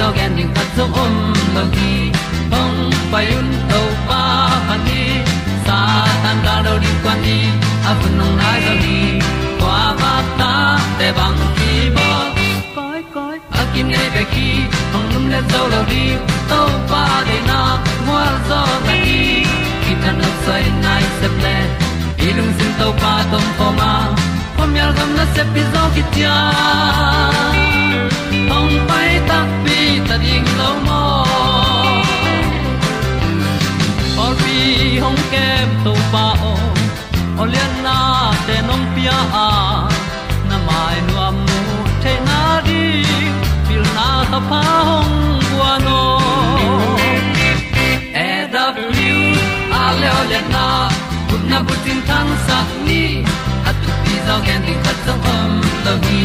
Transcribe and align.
tu 0.00 0.06
pi 0.06 0.06
zo 0.06 0.12
gen 0.16 0.36
ding 0.36 0.52
zo 0.76 0.84
om 1.02 1.14
lo 1.54 1.62
gi 1.74 2.12
hong 2.52 2.92
pai 3.12 3.26
un 3.38 3.48
to 3.70 3.80
pa 4.08 4.20
han 4.68 4.80
ni 4.86 5.02
sa 5.66 5.78
tan 6.22 6.36
da 6.44 6.54
do 6.66 6.74
di 6.84 6.90
kwan 7.02 7.18
ni 7.24 7.38
a 7.88 7.92
bu 8.00 8.08
nong 8.18 8.36
nai 8.40 8.60
zo 8.66 8.74
ni 8.84 8.98
kwa 9.60 9.80
ba 10.00 10.12
ta 10.38 10.52
te 10.98 11.08
bang 11.18 11.40
ki 11.56 11.72
bo 11.96 12.08
koi 12.76 13.02
koi 13.14 13.36
a 13.60 13.62
kim 13.72 13.86
nei 13.94 14.08
be 14.14 14.22
ki 14.32 14.48
hong 14.92 15.08
lum 15.12 15.24
le 15.32 15.40
zo 15.52 15.62
lo 15.72 15.80
di 15.92 16.04
to 16.50 16.60
pa 16.92 17.04
de 17.28 17.38
na 17.50 17.60
mo 18.06 18.18
zo 18.48 18.60
ta 18.86 18.94
ni 19.04 19.20
ki 19.82 19.92
tan 20.02 20.14
no 20.22 20.30
sai 20.44 20.64
nai 20.84 21.04
se 21.18 21.28
ple 21.36 21.56
ilung 22.28 22.52
sin 22.58 22.72
to 22.80 22.88
pa 23.02 23.12
tom 23.30 23.46
pa 23.58 23.68
ma. 23.78 23.92
Pom 24.56 24.70
yal 24.80 24.90
gam 24.96 25.10
na 25.18 25.24
se 25.34 25.42
pi 25.52 25.62
zo 25.72 25.82
ki 25.94 26.02
tia 26.14 26.36
hong 28.50 28.74
pai 28.88 29.10
ta 29.28 29.38
pi 29.64 29.78
ta 30.08 30.16
ding 30.24 30.48
lo 30.60 30.70
mo 30.86 31.02
or 34.22 34.32
pi 34.42 34.56
hong 35.04 35.20
kem 35.32 35.68
to 35.84 35.92
pa 36.12 36.26
o 36.50 36.54
olian 37.42 37.72
na 37.86 37.98
te 38.46 38.56
nong 38.68 38.86
pia. 38.94 39.18
A 39.44 39.48
na 40.48 40.56
mai 40.68 40.96
nu 41.06 41.14
am 41.26 41.36
mu 41.46 41.60
te 42.02 42.12
na 42.28 42.40
di 42.66 42.82
pil 43.66 43.84
na 43.96 44.08
ta 44.32 44.40
pa 44.50 44.62
hong 44.88 45.14
bua 45.48 45.72
no 45.86 46.00
e 48.26 48.30
da 48.54 48.64
blue 48.76 49.24
a 49.80 49.82
le 50.00 50.08
olian 50.20 50.46
na 50.54 50.66
kun 51.28 51.42
na 51.50 51.58
bu 51.66 51.74
tin 51.84 52.00
tan 52.08 52.28
sa 52.46 52.58
ni. 52.86 53.02
At 53.68 53.76
tu 53.82 53.90
pi 54.02 54.14
zo 54.26 54.36
gen 54.46 54.60
di 54.66 54.74
khat 54.84 54.98
sa 55.06 55.14
om 55.34 55.52
lo 55.84 55.94
gi 56.04 56.24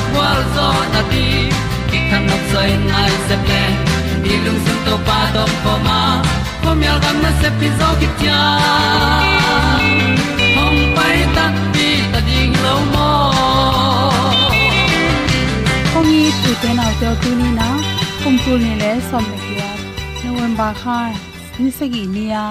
zo 0.55 0.67
na 0.93 1.01
ti 1.11 1.25
ki 1.89 1.99
kan 2.09 2.23
nok 2.29 2.43
sai 2.51 2.69
nai 2.91 3.11
se 3.27 3.35
ple 3.45 3.63
ni 4.23 4.33
lung 4.45 4.59
sun 4.65 4.79
to 4.85 4.95
pa 5.07 5.19
to 5.35 5.43
pa 5.63 5.73
ma. 5.87 5.99
Pom 6.63 6.79
yal 6.87 6.97
gam 7.03 7.17
na 7.23 7.31
se 7.41 7.49
pi 7.59 7.67
zo 7.79 7.87
ki 7.99 8.07
tia 8.19 8.39
hom 10.55 10.75
pai 10.97 11.17
ta 11.35 11.45
ti 11.75 11.87
ta 12.11 12.19
ding 12.27 12.53
lo 12.65 12.75
mo 12.93 13.09
kong 15.93 16.09
ni 16.11 16.21
tu 16.43 16.51
te 16.61 16.69
nau 16.79 16.91
te 17.01 17.09
tu 17.23 17.29
ni 17.39 17.49
na 17.59 17.69
kum 18.23 18.35
tu 18.43 18.53
ni 18.63 18.71
le 18.81 18.91
som 19.09 19.23
me 19.29 19.37
kia 19.45 19.69
november 20.25 20.71
kha 20.81 20.99
ni 21.61 21.69
se 21.77 21.85
gi 21.93 22.03
ni 22.15 22.25
ya 22.33 22.45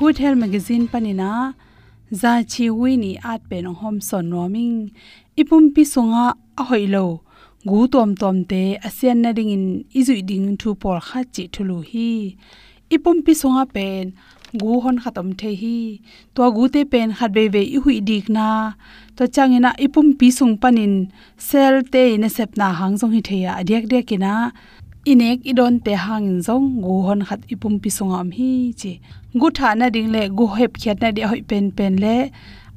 good 0.00 0.16
health 0.22 0.38
magazine 0.44 0.84
panina 0.92 1.30
za 2.10 2.32
chi 2.52 2.66
wi 2.80 2.90
ni 3.02 3.12
at 3.32 3.40
pe 3.48 3.56
no 3.64 3.72
hom 3.80 3.96
son 4.08 4.24
noming 4.30 4.76
ipum 5.40 5.64
pi 5.74 5.82
sunga 5.92 6.26
a 6.60 6.62
hoilo 6.70 7.06
gu 7.68 7.80
tom 7.92 8.10
tom 8.20 8.36
te 8.50 8.62
asian 8.88 9.18
na 9.22 9.30
ding 9.36 9.52
in 9.56 9.66
izui 9.98 10.20
ding 10.30 10.46
thu 10.60 10.68
por 10.82 10.98
kha 11.08 11.20
chi 11.34 11.44
thulu 11.54 11.78
hi. 11.90 12.10
Ipum 12.94 13.18
pi 13.24 13.32
sunga 13.40 13.64
pen, 13.74 14.04
gu 14.60 14.80
hon 14.82 14.96
khatam 15.02 15.28
the 15.40 15.50
hi. 15.60 15.78
To 16.34 16.42
gu 16.56 16.64
te 16.74 16.80
pen 16.92 17.08
khat 17.18 17.30
be 17.36 17.44
be 17.54 17.62
i 17.76 17.78
hui 17.84 18.00
dik 18.08 18.26
na 18.36 18.46
to 19.16 19.24
changena 19.34 19.70
ipum 19.84 20.06
pi 20.18 20.28
sung 20.38 20.54
panin, 20.62 20.94
sel 21.48 21.74
te 21.92 22.04
ne 22.22 22.28
sep 22.36 22.50
na 22.60 22.72
hang 22.78 22.96
jong 22.98 23.12
hi 23.16 23.20
theya 23.28 23.52
adek 23.60 23.84
de 23.92 23.98
kina 24.08 24.34
inek 25.04 25.40
idon 25.50 25.80
te 25.84 25.94
hang 25.94 26.42
zong, 26.46 26.82
gu 26.84 26.94
hon 27.06 27.20
khat 27.28 27.40
ipum 27.48 27.74
pi 27.82 27.90
sung 27.90 28.12
am 28.20 28.30
hi 28.30 28.72
chi. 28.80 28.92
Gu 29.40 29.50
tha 29.58 29.74
na 29.74 29.88
ding 29.94 30.10
le, 30.12 30.28
gu 30.28 30.46
hep 30.58 30.72
khyat 30.80 31.00
na 31.00 31.10
de 31.10 31.22
hoi 31.30 31.42
pen 31.50 31.70
pen 31.76 31.96
le. 32.04 32.16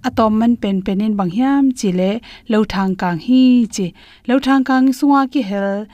Atom 0.08 0.40
man 0.40 0.56
pen 0.56 0.82
pen 0.86 1.02
in 1.02 1.16
bang 1.20 1.32
hiam 1.36 1.66
chi 1.80 1.92
le, 2.00 2.12
lo 2.52 2.64
thang 2.64 2.96
kang 3.02 3.20
hi 3.26 3.44
chi. 3.76 3.88
Lo 4.28 4.40
thang 4.40 4.64
kang 4.64 4.88
sunga 5.00 5.22
ki 5.32 5.42
hel. 5.50 5.86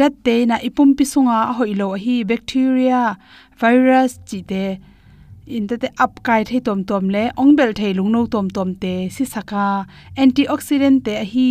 Dat 0.00 0.12
te 0.24 0.34
na 0.50 0.56
ipum 0.68 0.90
pi 0.98 1.04
sunga 1.12 1.38
hoilo 1.56 1.88
hi 2.04 2.24
bacteria, 2.30 3.02
virus 3.60 4.18
chi 4.28 4.42
te. 4.50 4.64
In 5.46 5.68
te 5.68 5.76
te 5.82 5.88
up 6.04 6.22
kai 6.26 6.42
thei 6.48 6.60
tom 6.66 6.80
tom 6.84 7.04
le, 7.14 7.24
ong 7.40 7.54
bel 7.58 7.72
thei 7.78 7.92
lung 7.98 8.10
no 8.14 8.26
tom 8.26 8.46
tom 8.50 8.74
te 8.82 8.94
si 9.14 9.24
saka 9.24 9.86
antioxidant 10.22 11.04
te 11.06 11.14
hi 11.32 11.50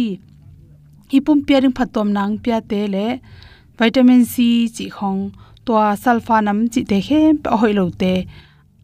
hipum 1.11 1.39
piaring 1.47 1.75
phatom 1.77 2.07
nang 2.17 2.33
pia 2.43 2.57
te 2.69 2.79
le 2.93 3.07
vitamin 3.77 4.23
c 4.33 4.35
chi 4.75 4.85
khong 4.97 5.21
to 5.65 5.73
sulfa 6.03 6.37
nam 6.47 6.59
chi 6.73 6.81
te 6.89 6.97
he 7.07 7.21
pa 7.43 7.49
hoilo 7.61 7.85
te. 8.01 8.13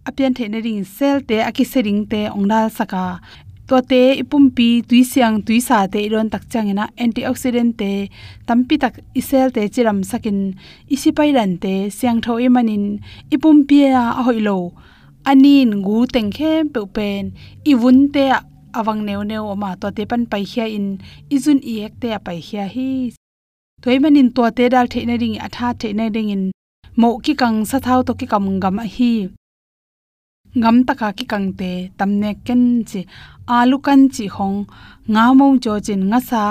Apian 0.08 0.34
the 0.36 0.50
ne 0.50 0.60
ring 0.66 0.84
cell 0.84 1.22
te 1.30 1.38
aki 1.50 1.64
sering 1.64 2.02
te, 2.12 2.22
ongnal 2.38 2.68
saka. 2.78 3.20
To 3.68 3.76
te 3.92 4.02
ipumpi 4.22 4.70
tuisiang 4.88 5.38
tuisa 5.46 5.78
te 5.92 6.00
iron 6.08 6.30
tak 6.34 6.44
changena 6.52 6.86
antioxidant 7.04 7.78
te, 7.82 7.92
tampi 8.48 8.76
tak 8.84 8.96
isel 9.20 9.48
te 9.56 9.62
chiram 9.74 10.00
sakin 10.12 10.40
isipai 10.94 11.30
ran 11.38 11.54
te, 11.64 11.74
siang 11.98 12.20
tho 12.26 12.34
e 12.40 12.48
imanin 12.50 12.86
ipumpia 13.36 14.02
a 14.20 14.22
hoilo 14.28 14.58
anin 15.30 15.72
gu 15.86 15.98
tengkhem 16.14 16.70
pe 16.74 16.82
pen 16.96 17.24
iwun 17.72 18.00
te 18.14 18.26
awang 18.80 19.02
neu 19.08 19.22
neu 19.32 19.44
oma 19.54 19.72
to 19.82 19.88
te 19.98 20.04
pan 20.10 20.24
pai 20.32 20.44
khia 20.52 20.66
in, 20.78 20.88
izun 21.36 21.60
i 21.72 21.74
ek 21.86 21.94
te 22.02 22.10
pai 22.26 22.40
khia 22.48 22.66
hi. 22.76 22.90
Toimanin 23.82 24.30
to 24.36 24.44
te 24.58 24.64
dal 24.74 24.88
theina 24.94 25.16
ring 25.22 25.38
atha 25.46 25.68
theina 25.80 26.06
ring 26.16 26.30
in 26.36 26.44
mo 27.02 27.10
ki 27.24 27.34
kang 27.42 27.58
sa 27.70 27.78
thau 27.86 28.00
to 28.08 28.14
ki 28.20 28.26
kam 28.32 28.46
gam 28.64 28.78
a 28.84 28.86
hi. 28.96 29.14
Ngam 30.60 30.78
taka 30.88 31.10
ki 31.18 31.26
kang 31.32 31.48
te 31.60 31.72
tamne 31.98 32.32
ken 32.46 32.64
chi 32.90 33.02
alu 33.58 33.78
kan 33.86 34.02
chi 34.16 34.26
hong, 34.36 34.60
nga 35.14 35.24
mo 35.38 35.46
cho 35.64 35.74
chin 35.86 36.02
nga 36.12 36.20
sa. 36.30 36.44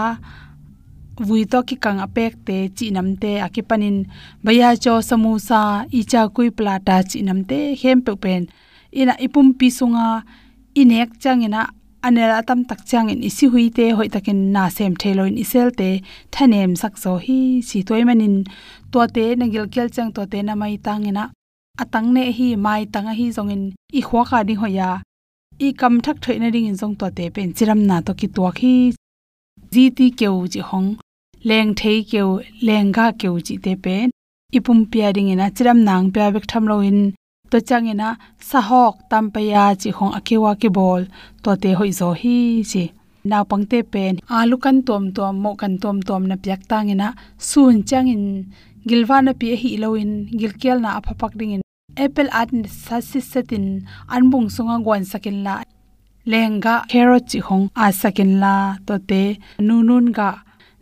Vui 1.26 1.42
to 1.52 1.58
ki 1.68 1.76
kang 1.84 2.00
apek 2.06 2.32
te 2.46 2.56
chi 2.76 2.86
nam 2.96 3.08
te 3.22 3.32
akipanin 3.46 3.98
baya 4.44 4.68
cho 4.84 4.94
samusa 5.08 5.60
icha 5.98 6.22
kui 6.34 6.48
plata 6.58 6.96
chi 7.10 7.18
nam 7.26 7.40
te, 7.50 7.60
hem 7.80 7.98
pe 8.06 8.12
pen. 8.22 8.42
Ina 9.00 9.14
ipum 9.26 9.48
pi 9.58 9.68
sunga 9.78 10.06
inek 10.80 11.10
changena 11.22 11.62
anela 12.06 12.38
tam 12.48 12.60
tak 12.64 12.80
chang 12.90 13.08
in 13.12 13.20
isi 13.28 13.46
hui 13.52 13.66
te, 13.76 13.90
hoi 13.96 14.08
takin 14.14 14.40
na 14.54 14.68
sem 14.76 14.92
thelo 15.00 15.22
in 15.30 15.36
isel 15.44 15.68
te 15.80 15.90
thanem 16.34 16.72
sak 16.82 16.94
zo 17.02 17.12
hi, 17.24 17.38
si 17.68 17.78
toy 17.88 18.02
manin 18.08 18.36
to 18.92 19.00
te 19.14 19.24
na 19.40 19.46
gil 19.52 19.66
kel 19.74 19.88
chang 19.94 20.10
to 20.16 20.22
te 20.32 20.38
na 20.42 20.54
mai 20.60 20.76
tangena 20.86 21.24
atang 21.82 22.08
ne 22.14 22.24
hi 22.38 22.48
mai 22.64 22.82
tanga 22.94 23.12
hi 23.18 23.26
zong 23.36 23.50
in, 23.54 23.64
i 23.98 24.00
khwa 24.08 24.22
ka 24.30 24.38
ding 24.48 24.60
hoya 24.62 24.90
i 25.66 25.68
kam 25.80 25.94
thak 26.04 26.16
thoi 26.22 26.38
na 26.38 26.48
ding 26.54 26.66
in 26.70 26.76
zong 26.82 26.94
to 27.00 27.06
te 27.16 27.24
pen 27.34 27.48
chiram 27.56 27.80
na 27.88 27.96
to 28.06 28.12
ki 28.20 28.28
to 28.36 28.50
khi 28.58 28.74
ji 29.72 29.84
ti 29.96 30.06
keu 30.20 30.36
ji 30.52 30.60
hong, 30.70 30.88
leng 31.48 31.70
thei 31.80 31.98
keu, 32.10 32.28
leng 32.66 32.88
ga 32.96 33.06
keu 33.20 33.34
ji 33.46 33.54
te 33.64 33.72
pen 33.84 34.08
ipum 34.56 34.78
pia 34.90 35.08
ding 35.16 35.30
ina 35.32 35.46
chiram 35.56 35.78
nang 35.88 36.06
pya 36.14 36.26
bek 36.34 36.46
tham 36.50 36.64
lo 36.70 36.76
in 36.90 37.00
to 37.50 37.58
changena 37.68 38.08
sahok 38.50 38.94
tampaya 39.10 39.64
chi 39.80 39.90
khong 39.96 40.14
akiwa 40.18 40.52
ki 40.60 40.68
bol 40.76 41.02
to 41.42 41.50
te 41.62 41.70
hoi 41.78 41.92
zo 42.00 42.08
hi 42.20 42.36
chi 42.70 42.84
naw 43.30 43.44
pangte 43.50 43.78
pen 43.92 44.14
alu 44.36 44.56
kan 44.64 44.76
tom 44.88 45.04
tom 45.16 45.34
mo 45.42 45.50
kan 45.60 45.74
tom 45.82 45.96
tom 46.08 46.22
na 46.30 46.36
pyak 46.44 46.60
tangena 46.70 47.08
sun 47.48 47.76
changin 47.88 48.24
gilwana 48.88 49.32
pi 49.40 49.46
hi 49.60 49.70
loin 49.82 50.12
gilkel 50.38 50.78
na 50.84 50.90
aphapak 50.98 51.32
ding 51.38 51.52
in 51.56 51.62
apple 52.04 52.30
at 52.40 52.50
sasisatin 52.84 53.66
anbung 54.14 54.48
sunga 54.54 54.76
gwan 54.84 55.04
sakin 55.10 55.38
la 55.46 55.54
lenga 56.30 56.74
carrot 56.90 57.24
chi 57.30 57.38
khong 57.46 57.66
a 57.84 57.86
sakin 58.00 58.32
la 58.42 58.54
to 58.86 58.94
te 59.10 59.22
nunun 59.66 60.06
ga 60.16 60.30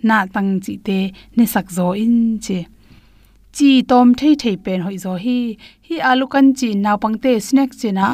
na 0.09 0.17
tang 0.35 0.51
chi 0.65 0.75
te 0.87 0.99
ni 1.37 1.45
sak 1.55 1.67
zo 1.77 1.87
in 2.05 2.17
chi 2.45 2.59
chi 3.57 3.71
tom 3.91 4.09
thei 4.19 4.35
thei 4.43 4.57
pen 4.65 4.81
hoi 4.87 4.97
zo 5.05 5.13
hi 5.25 5.39
hi 5.87 5.97
alu 6.11 6.27
kan 6.33 6.47
chi 6.59 6.69
naw 6.85 6.97
pangte 7.03 7.33
snack 7.47 7.71
china 7.81 8.07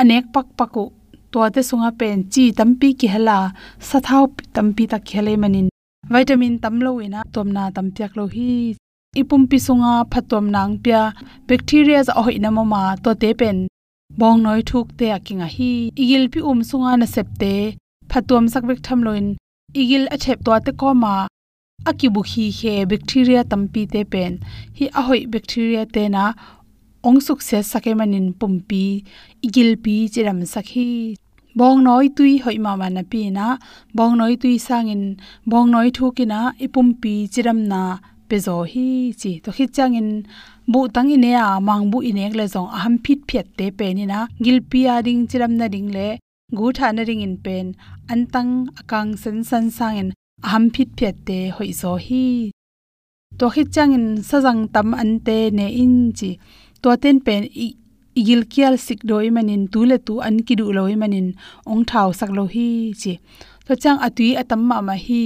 anek 0.00 0.24
pak 0.34 0.46
paku 0.58 0.84
to 1.32 1.40
te 1.54 1.60
sunga 1.68 1.90
pen 2.00 2.16
chi 2.32 2.44
tampi 2.58 2.88
ki 3.00 3.06
hala 3.14 3.38
sathau 3.88 4.24
tampi 4.54 4.84
ta 4.92 4.98
khele 5.08 5.34
manin 5.42 5.68
vitamin 6.12 6.54
tamlo 6.62 6.90
ina 7.06 7.20
tomna 7.34 7.62
tampiak 7.76 8.12
lo 8.18 8.24
hi 8.34 8.50
ipum 9.20 9.42
pi 9.50 9.58
sunga 9.66 9.92
phatom 10.12 10.44
nang 10.54 10.72
pya 10.84 11.00
bacteria 11.48 12.00
za 12.06 12.12
hoi 12.26 12.36
na 12.44 12.50
mama 12.56 12.82
to 13.04 13.10
te 13.22 13.30
pen 13.40 13.58
bong 14.18 14.38
noi 14.44 14.60
thuk 14.70 14.88
te 14.98 15.06
akinga 15.16 15.48
hi 15.56 15.72
igil 16.02 16.24
pi 16.32 16.40
um 16.50 16.60
sunga 16.70 16.92
na 17.00 17.06
septe 17.14 17.52
phatom 18.10 18.44
sak 18.52 18.62
bek 18.68 18.80
tham 18.86 19.00
loin 19.06 19.26
igil 19.80 20.04
a 20.14 20.16
thep 20.24 20.38
to 20.46 20.50
te 20.66 20.72
ko 20.80 20.88
ma 21.02 21.14
akibu 21.90 22.20
hi 22.30 22.44
he 22.58 22.72
bacteria 22.90 23.40
tampi 23.50 23.82
te 23.92 24.02
pen. 24.12 24.32
Hi 24.78 24.86
ahoi 25.00 25.20
bacteria 25.32 25.82
te 25.94 26.04
na 26.14 26.22
ong 27.08 27.20
suk 27.26 27.40
se 27.48 27.58
sake 27.70 27.92
manin 28.00 28.32
pumpi, 28.40 28.84
igil 29.46 29.70
pi 29.84 29.96
chiram 30.14 30.40
sakhi. 30.54 30.88
Bong 31.58 31.84
noi 31.86 32.08
tui 32.16 32.32
hoi 32.44 32.56
ma 32.64 32.72
ma 32.80 32.88
na 32.96 33.02
pi 33.10 33.20
na, 33.36 33.46
bong 33.96 34.16
noi 34.20 34.34
tui 34.42 34.56
sangin, 34.66 35.04
bong 35.50 35.68
noi 35.74 35.88
thukina 35.96 36.40
ipumpi 36.64 37.14
e 37.24 37.28
chiram 37.34 37.60
na 37.72 37.82
pezo 38.28 38.56
hi 38.72 38.88
chi. 39.20 39.32
To 39.44 39.50
khit 39.56 39.70
changin, 39.76 40.08
bu 40.72 40.88
tang 40.94 41.10
ine 41.16 41.32
a 41.44 41.60
mang 41.68 41.84
bu 41.90 41.98
ine 42.10 42.26
le 42.38 42.44
zong 42.54 42.70
aham 42.76 42.94
phit 43.04 43.20
phet 43.28 43.46
te 43.58 43.66
pe 43.78 43.86
ni 43.94 44.04
na 44.12 44.26
gilpi 44.44 44.80
a 44.94 44.96
ding 45.06 45.22
chiram 45.30 45.52
na 45.60 45.68
ding 45.74 45.88
le, 45.96 46.08
gu 46.58 46.66
tha 46.76 46.88
na 46.92 47.02
ring 47.08 47.22
in 47.26 47.36
pen. 47.44 47.66
Antang 48.12 48.52
akang 48.80 49.10
san 49.22 49.38
san 49.50 49.70
sang 49.78 50.12
ham 50.50 50.64
phit 50.74 50.88
phet 50.98 51.16
te 51.26 51.38
hoi 51.56 51.70
zo 51.80 51.92
hi 52.06 52.24
to 53.38 53.46
khit 53.54 53.68
changin 53.74 54.06
sajang 54.28 54.62
tam 54.74 54.88
an 55.02 55.10
te 55.26 55.36
ne 55.58 55.66
in 55.82 55.94
chi 56.18 56.30
to 56.82 56.88
ten 57.02 57.16
pen 57.26 57.42
igil 58.20 58.42
kial 58.52 58.74
sik 58.86 59.00
doi 59.10 59.26
manin 59.36 59.62
tu 59.72 59.80
le 59.90 59.96
tu 60.06 60.14
an 60.26 60.36
ki 60.46 60.54
du 60.60 60.66
loi 60.76 60.94
manin 61.02 61.28
ong 61.70 61.82
thau 61.90 62.08
sak 62.18 62.30
lo 62.36 62.44
hi 62.54 62.68
chi 63.00 63.12
to 63.66 63.72
chang 63.82 63.98
atui 64.06 64.28
atam 64.40 64.60
ma 64.68 64.76
ma 64.88 64.96
hi. 65.06 65.24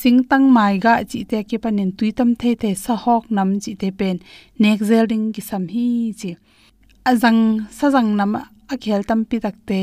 Sing 0.00 0.24
tang 0.30 0.50
mai 0.50 0.74
ga 0.84 0.94
chi 1.10 1.18
te 1.30 1.38
ke 1.48 1.56
panin 1.64 1.90
tui 1.98 2.10
tam 2.18 2.34
the 2.40 2.50
the 2.62 2.70
sa 2.74 2.94
hok 3.04 3.24
nam 3.36 3.50
chi 3.62 3.72
te 3.80 3.88
pen, 3.98 4.16
nek 4.58 4.78
zel 4.88 5.06
ding 5.10 5.26
ki 5.34 5.42
sam 5.50 5.64
hi 5.74 5.86
chi 6.20 6.30
azang 7.10 7.40
sa 7.76 7.86
jang 7.94 8.10
nam 8.18 8.32
a 8.72 8.74
khel 8.82 9.02
tam 9.08 9.20
pi 9.28 9.36
tak 9.44 9.56
te 9.68 9.80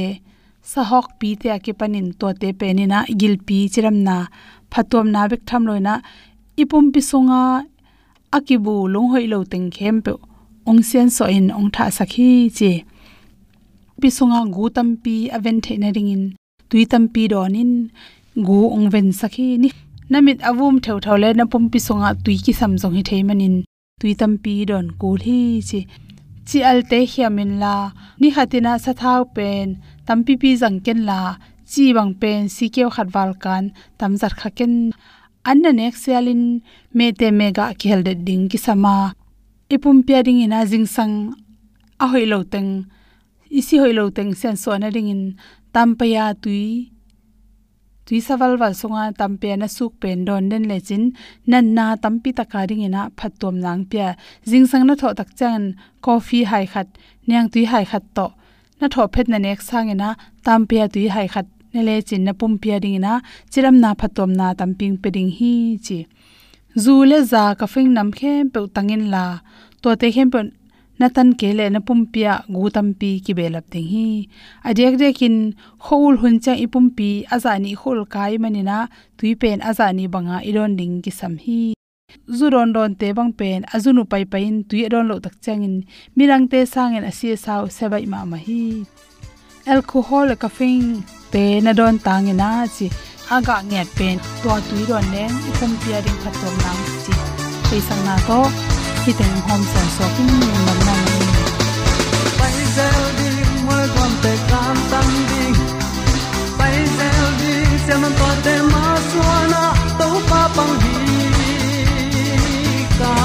sa 0.71 0.81
hok 0.91 1.07
pi 1.19 1.29
te 1.41 1.47
ke 1.65 1.71
panin 1.79 2.07
to 2.19 2.27
te 2.41 2.49
penina 2.59 2.99
gil 3.19 3.35
pi 3.47 3.57
chiram 3.73 3.97
na 4.07 4.15
phatom 4.71 5.05
na 5.13 5.21
bek 5.31 5.41
tham 5.49 5.63
loina 5.69 5.93
ipum 6.61 6.85
pi 6.93 7.01
songa 7.11 7.41
akibu 8.37 8.75
long 8.93 9.07
hoi 9.13 9.25
lo 9.33 9.39
teng 9.51 9.69
khem 9.75 9.95
pe 10.05 10.11
ong 10.69 10.81
sen 10.89 11.07
so 11.15 11.23
in 11.37 11.47
ong 11.57 11.69
tha 11.75 11.85
sakhi 11.97 12.29
che. 12.57 12.71
Pi 14.01 14.09
songa 14.17 14.39
gu 14.55 14.63
tam 14.75 14.89
pi 15.03 15.15
aven 15.37 15.57
the 15.63 15.73
na 15.81 15.89
ring 15.95 16.11
in, 16.15 16.23
tui 16.69 16.83
tam 16.91 17.03
pi 17.13 17.21
donin 17.31 17.71
gu 18.47 18.59
ong 18.75 18.87
ven 18.93 19.07
sakhi 19.21 19.47
ni. 19.63 19.69
Namit 20.11 20.39
avum 20.49 20.75
theu 20.83 20.97
thau 21.05 21.17
le 21.23 21.29
na 21.33 21.45
pum 21.51 21.63
pi 21.71 21.79
songa 21.87 22.09
tui 22.23 22.35
ki 22.45 22.53
sam 22.59 22.71
jong 22.81 22.95
hi 22.97 23.03
thei 23.09 23.21
manin 23.27 23.55
tui 23.99 24.13
tam 24.19 24.33
pi 24.43 24.53
don 24.69 24.87
ko 25.01 25.09
hi 25.25 25.39
chi 25.69 25.79
chi 26.47 26.59
alte 26.69 26.99
hiamin 27.11 27.51
la, 27.63 27.75
ni 28.19 28.27
hatina 28.35 28.73
sa 28.83 28.91
thau 29.01 29.21
pen 29.35 29.67
tam 30.05 30.19
pi 30.25 30.33
pi 30.41 30.49
jang 30.61 30.77
ken 30.85 30.99
la 31.09 31.19
chi 31.71 31.85
bang 31.97 32.13
pen 32.21 32.39
si 32.55 32.65
keu 32.75 32.89
khat 32.95 33.07
wal 33.15 33.31
kan 33.43 33.63
tam 33.99 34.11
zar 34.21 34.33
kha 34.39 34.49
ken 34.57 34.73
an 35.49 35.57
na 35.63 35.71
nek 35.79 35.95
sialin 36.03 36.43
me 36.97 37.07
te 37.19 37.27
mega 37.39 37.65
khel 37.81 38.01
de 38.07 38.13
ding 38.27 38.45
ki 38.51 38.59
sama 38.65 38.95
ipum 39.73 39.97
pya 40.07 40.19
ding 40.25 40.39
ina 40.45 40.59
jing 40.71 40.87
sang 40.95 41.15
a 42.03 42.05
hoi 42.11 42.25
lo 42.31 42.39
teng, 42.53 42.69
isi 43.59 43.75
hoi 43.81 43.93
lo 43.99 44.03
teng 44.17 44.31
sen 44.39 44.55
so 44.61 44.71
na 44.77 44.89
ding 44.95 45.09
in 45.13 45.23
tam 45.73 45.89
pa 45.99 46.05
ya 46.13 46.25
tui 46.43 46.63
tui 48.05 48.19
sawal 48.27 48.53
wal 48.61 48.73
songa 48.81 49.03
tampe 49.19 49.49
na 49.61 49.67
suk 49.77 49.93
pen, 50.01 50.19
don 50.27 50.43
den 50.51 50.63
le 50.71 50.77
chin 50.87 51.03
nan 51.51 51.65
na 51.77 51.85
tam 52.03 52.15
pi 52.23 52.29
ta 52.37 52.43
ka 52.51 52.59
ring 52.69 52.83
ina 52.87 53.01
phatom 53.17 53.55
nang 53.65 53.81
pya 53.91 54.07
jing 54.49 54.65
sang 54.71 54.83
na 54.87 54.93
tho 55.01 55.09
tak 55.19 55.29
chan 55.39 55.61
coffee 56.05 56.45
hai 56.51 56.65
khat 56.71 56.87
nyang 57.27 57.47
tui 57.53 57.63
hai 57.71 57.85
khat 57.91 58.03
to, 58.15 58.27
na 58.79 58.85
tho 58.93 59.01
phet 59.13 59.27
na 59.31 59.37
nek 59.45 59.59
sang 59.69 59.87
ina 59.93 60.09
tampe 60.45 60.77
tui 60.93 61.07
hai 61.15 61.27
khat 61.33 61.47
nele 61.73 61.95
chin 62.07 62.23
na 62.25 62.33
pum 62.39 62.53
pia 62.61 62.77
ding 62.83 62.99
na, 63.05 63.13
chiram 63.51 63.75
na 63.83 63.89
phatom 63.99 64.31
na 64.39 64.53
tamping 64.59 64.95
pe 65.01 65.09
ding 65.15 65.31
hi 65.37 65.53
chi. 65.85 65.99
Zu 66.83 66.93
le 67.09 67.19
za 67.31 67.43
ka 67.59 67.65
fing 67.73 67.89
nam 67.97 68.09
khem 68.17 68.49
pe 68.53 68.59
tangin 68.75 69.03
la. 69.13 69.23
To 69.81 69.89
te 70.01 70.07
khem 70.15 70.29
pe 70.33 70.39
natan 70.99 71.29
kele 71.39 71.65
na 71.73 71.79
pumpia 71.87 72.33
gu 72.53 72.69
tampi 72.75 73.11
ki 73.25 73.33
belap 73.37 73.65
ding 73.73 73.87
hi. 73.93 74.07
Adek 74.67 74.93
dekin 75.01 75.35
khol 75.85 76.13
hun 76.21 76.35
cha 76.43 76.53
ipumpi 76.65 77.09
azani 77.35 77.71
khol 77.81 77.99
kai 78.13 78.33
manina 78.43 78.77
tuipen 79.17 79.59
azani 79.69 80.05
banga 80.13 80.37
iron 80.49 80.71
ding 80.79 80.95
ki 81.03 81.11
sam 81.19 81.33
hi. 81.45 81.61
Zuron 82.37 82.69
ron 82.75 82.93
te 82.99 83.07
bang 83.17 83.31
pen 83.39 83.59
azunu 83.75 84.03
pai 84.11 84.23
pain 84.31 84.55
tui 84.69 84.87
don 84.93 85.07
lo 85.09 85.15
tak 85.25 85.35
changin 85.43 85.75
mirang 86.15 86.45
te 86.51 86.59
sangen 86.73 87.03
asia 87.11 87.33
e 87.35 87.41
sau 87.45 87.63
sebai 87.77 88.05
ma 88.11 88.19
ma 88.31 88.37
hi 88.45 88.61
alcohol, 89.65 90.35
caffeine 90.35 91.03
pe 91.31 91.61
na 91.61 91.71
don 91.73 91.95
tangina 91.99 92.49
chi. 92.75 92.89
Aga 93.35 93.57
nget 93.69 93.87
pen 93.97 94.17
to 94.41 94.51
tui 94.67 94.83
don 94.89 95.05
ne 95.13 95.23
ipum 95.49 95.71
pia 95.81 95.99
ding 96.05 96.19
khatom 96.23 96.55
nang 96.63 96.81
chi. 97.03 97.13
Pe 97.69 97.77
sang 97.87 98.03
na 98.05 98.15
to 98.27 98.41
khi 99.05 99.13
tên 99.19 99.35
hom 99.47 99.61
san 99.73 99.87
so 99.97 100.05
kin 100.17 100.27
ni 100.39 100.47
man 100.65 100.79
na 100.87 100.95
ni 101.05 101.19
pai 102.39 102.57
zel 102.75 103.03
di 103.17 103.29
mo 103.65 103.77
gon 103.95 104.11
te 104.23 104.33
kam 104.49 104.75
tam 104.91 105.07
di 105.29 105.45
pai 106.59 106.75
zel 106.97 107.25
di 107.39 107.53
se 107.85 107.95
man 108.01 108.13
to 108.19 108.29
te 108.45 108.55
ma 108.73 108.83
suana 109.09 109.63
to 109.99 110.09
pa 110.29 110.41
pang 110.57 110.75
di 110.83 110.93
ka 112.99 113.15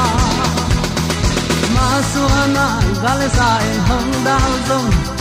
ma 1.74 1.90
suana 2.12 2.66
gal 3.02 3.20
sa 3.36 3.50
en 3.68 3.78
hong 3.90 4.12
dal 4.26 4.52
zong 4.70 5.15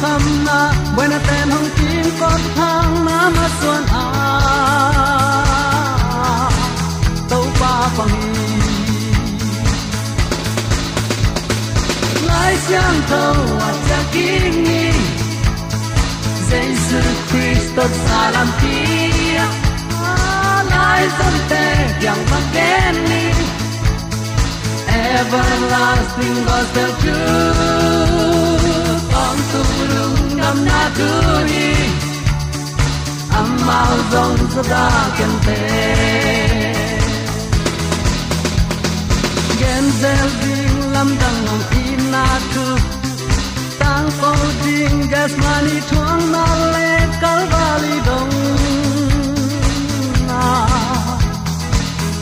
kham 0.00 0.22
na 0.46 0.58
buena 0.96 1.18
ten 1.28 1.48
hong 1.54 1.70
tin 1.76 2.06
con 2.20 2.40
thang 2.56 2.92
na 3.06 3.18
ma 3.36 3.46
suan 3.58 3.84
a 4.02 4.06
to 7.30 7.40
pa 7.60 7.74
pang 7.96 8.16
lai 12.28 12.52
xiang 12.64 12.98
tho 13.10 13.22
a 13.68 13.70
cha 13.88 14.00
king 14.14 14.56
ni 14.68 14.84
Jesus 16.48 17.10
Christus 17.30 17.94
salam 18.08 18.48
pia 18.60 19.46
lai 20.72 21.04
som 21.18 21.34
te 21.50 21.64
yang 22.06 22.22
bang 22.30 22.48
gen 22.56 22.96
ni. 23.10 23.24
Everlasting 24.96 26.38
gospel 26.48 26.90
truth 27.00 28.05
tu 29.56 29.84
lung 29.94 30.18
nam 30.38 30.58
na 30.68 30.80
tu 30.98 31.10
ni 31.48 31.66
amao 33.40 33.96
zong 34.12 34.40
za 34.54 34.62
da 34.72 34.84
ken 35.16 35.32
te 35.46 35.58
gen 39.60 39.84
zel 40.00 40.28
ding 40.40 40.78
lam 40.94 41.08
dang 41.20 41.38
ngom 41.44 41.62
in 41.82 42.02
na 42.14 42.26
tu 42.52 42.66
tang 43.80 44.08
ko 44.20 44.32
ding 44.64 45.00
gas 45.12 45.32
mani 45.44 45.78
thong 45.90 46.24
na 46.34 46.44
le 46.74 46.90
kal 47.22 47.40
valley 47.52 47.98
dong 48.08 48.34
na 50.30 50.42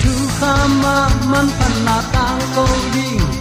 tu 0.02 0.12
khama 0.38 0.98
man 1.30 1.48
pan 1.58 1.74
na 1.88 1.96
tang 2.14 2.42
ko 2.58 2.66
ding 2.94 3.33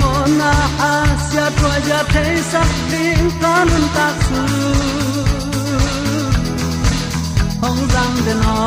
mo 0.00 0.12
na 0.40 0.52
asia 0.88 1.46
tua 1.58 1.76
ja 1.88 2.00
te 2.12 2.24
sak 2.52 2.72
ding 2.90 3.28
tak 3.96 4.16
su 4.26 4.42
hong 7.62 7.82
dang 7.94 8.16
de 8.26 8.34
no. 8.42 8.58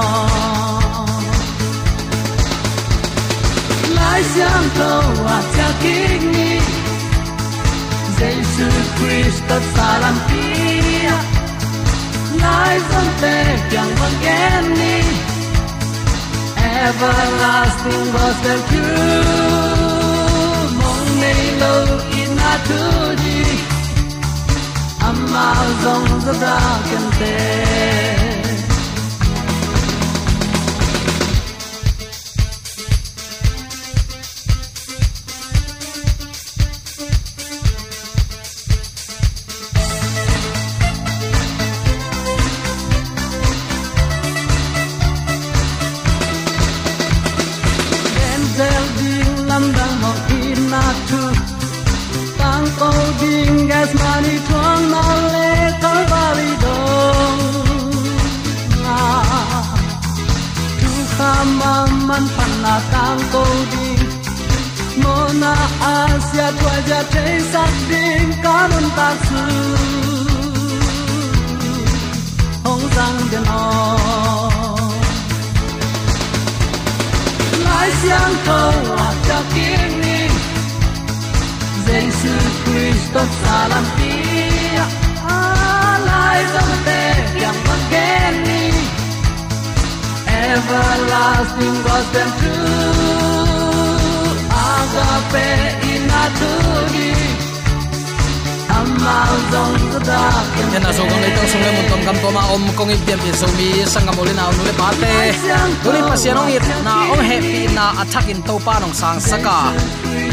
Lai 3.97 4.21
xiang 4.31 4.67
to 4.77 4.91
a 5.35 5.37
cha 5.55 5.69
king 5.83 6.25
ni 6.35 6.51
Jesus 8.17 8.85
Christ 8.97 9.51
salam 9.75 10.17
pia 10.27 11.17
lai 12.43 12.75
zon 12.89 13.07
te 13.21 13.35
kyang 13.69 13.93
bang 13.99 14.17
gen 14.25 14.65
ni 14.79 14.97
everlasting 16.83 18.05
was 18.15 18.35
the 18.45 18.55
truth 18.69 19.72
nei 21.23 21.57
lo 21.61 21.75
in 22.21 22.37
a 22.51 22.53
tu 22.67 22.81
di 23.21 23.39
amma 25.07 25.47
zong 25.83 26.09
za 26.25 26.33
da 26.43 26.57
kan 26.89 27.05
te 27.19 28.22
khama 61.63 62.07
man 62.07 62.25
pan 62.35 62.53
na 62.63 62.75
tang 62.93 63.21
ko 63.33 63.43
ding 63.71 64.01
mo 65.03 65.17
na 65.41 65.53
asia 65.91 66.47
tua 66.59 66.75
ja 66.89 66.99
te 67.13 67.25
sat 67.51 67.75
ding 67.89 68.31
kanun 68.45 68.87
ta 68.97 69.07
su 69.25 69.43
hong 72.65 72.85
sang 72.95 73.19
de 73.31 73.39
no. 73.47 73.61
Lai 77.65 77.89
siang 77.99 78.35
tho 78.47 78.59
a 79.05 79.09
ta 79.27 79.39
kin 79.53 79.91
ni 80.03 80.19
Jesus 81.85 82.53
Christ 82.65 83.15
salam 83.41 83.85
pia 83.97 84.85
a 85.35 85.37
ah, 85.37 85.95
lai 86.09 86.41
zong 86.53 86.75
te 86.87 87.01
yang 87.43 87.59
ma 87.67 87.77
gen 87.91 88.35
ni 88.47 88.52
everlasting 90.51 91.77
was 91.87 92.05
them 92.15 92.29
true. 92.39 93.13
Agape 94.63 95.47
inatu 95.93 96.51
ni 96.93 97.09
amao 98.77 99.37
zong 99.51 99.77
da 100.07 100.21
yan 100.73 100.85
aso 100.89 101.05
kong 101.05 101.21
leitong 101.21 101.49
sungai 101.51 101.71
mun 101.77 101.85
tom 101.89 102.01
kam 102.07 102.17
toma 102.23 102.41
om 102.53 102.63
kong 102.77 102.89
i 102.93 102.97
piam 103.05 103.19
pi 103.21 103.29
so 103.39 103.47
mi 103.57 103.67
sangam 103.93 104.17
olin 104.21 104.39
nu 104.57 104.63
le 104.67 104.73
pate 104.81 105.13
tuli 105.83 106.01
pasian 106.09 106.37
ong 106.41 106.49
it 106.57 106.65
na 106.87 106.95
om 107.13 107.21
happy, 107.29 107.69
na 107.77 107.85
attack 108.01 108.27
in 108.33 108.41
to 108.47 108.57
pa 108.65 108.81
nong 108.81 108.93
sang 109.01 109.21
saka. 109.21 109.57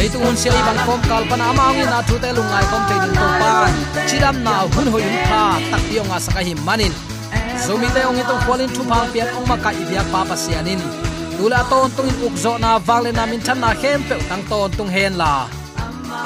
Leitung 0.01 0.25
hun 0.25 0.37
sia 0.41 0.53
ibang 0.61 0.81
kom 0.89 1.01
kal 1.11 1.23
pan 1.29 1.41
ama 1.49 1.65
ngi 1.77 1.85
na 1.93 2.01
thu 2.09 2.17
te 2.23 2.33
lungai 2.37 2.65
kom 2.73 2.83
te 2.89 2.95
din 3.03 3.13
to 3.21 3.27
pa. 3.41 3.53
Chidam 4.09 4.37
na 4.47 4.55
hun 4.73 4.87
ho 4.93 4.97
yun 5.05 5.17
tak 5.29 5.81
piong 5.89 6.09
nga 6.09 6.19
saka 6.27 6.41
hi 6.41 6.55
manin 6.65 6.93
so 7.65 7.77
mi 7.81 7.89
te 7.95 8.01
ong 8.09 8.21
itong 8.23 8.43
kwalin 8.47 8.71
thu 8.75 8.83
phang 8.91 9.09
pian 9.13 9.29
ong 9.37 9.47
maka 9.51 9.71
ibyak 9.83 10.07
pa 10.13 10.37
sianin 10.45 10.81
tula 11.41 11.65
ton 11.71 11.89
tung 11.97 12.09
in 12.13 12.19
ukzo 12.27 12.53
na 12.61 12.77
wale 12.87 13.11
na 13.13 13.25
min 13.31 13.41
chan 13.47 13.59
na 13.61 13.71
khem 13.83 14.01
pe 14.09 14.17
tang 14.29 14.45
ton 14.51 14.69
tung 14.77 14.93
hen 14.97 15.17
la. 15.23 15.49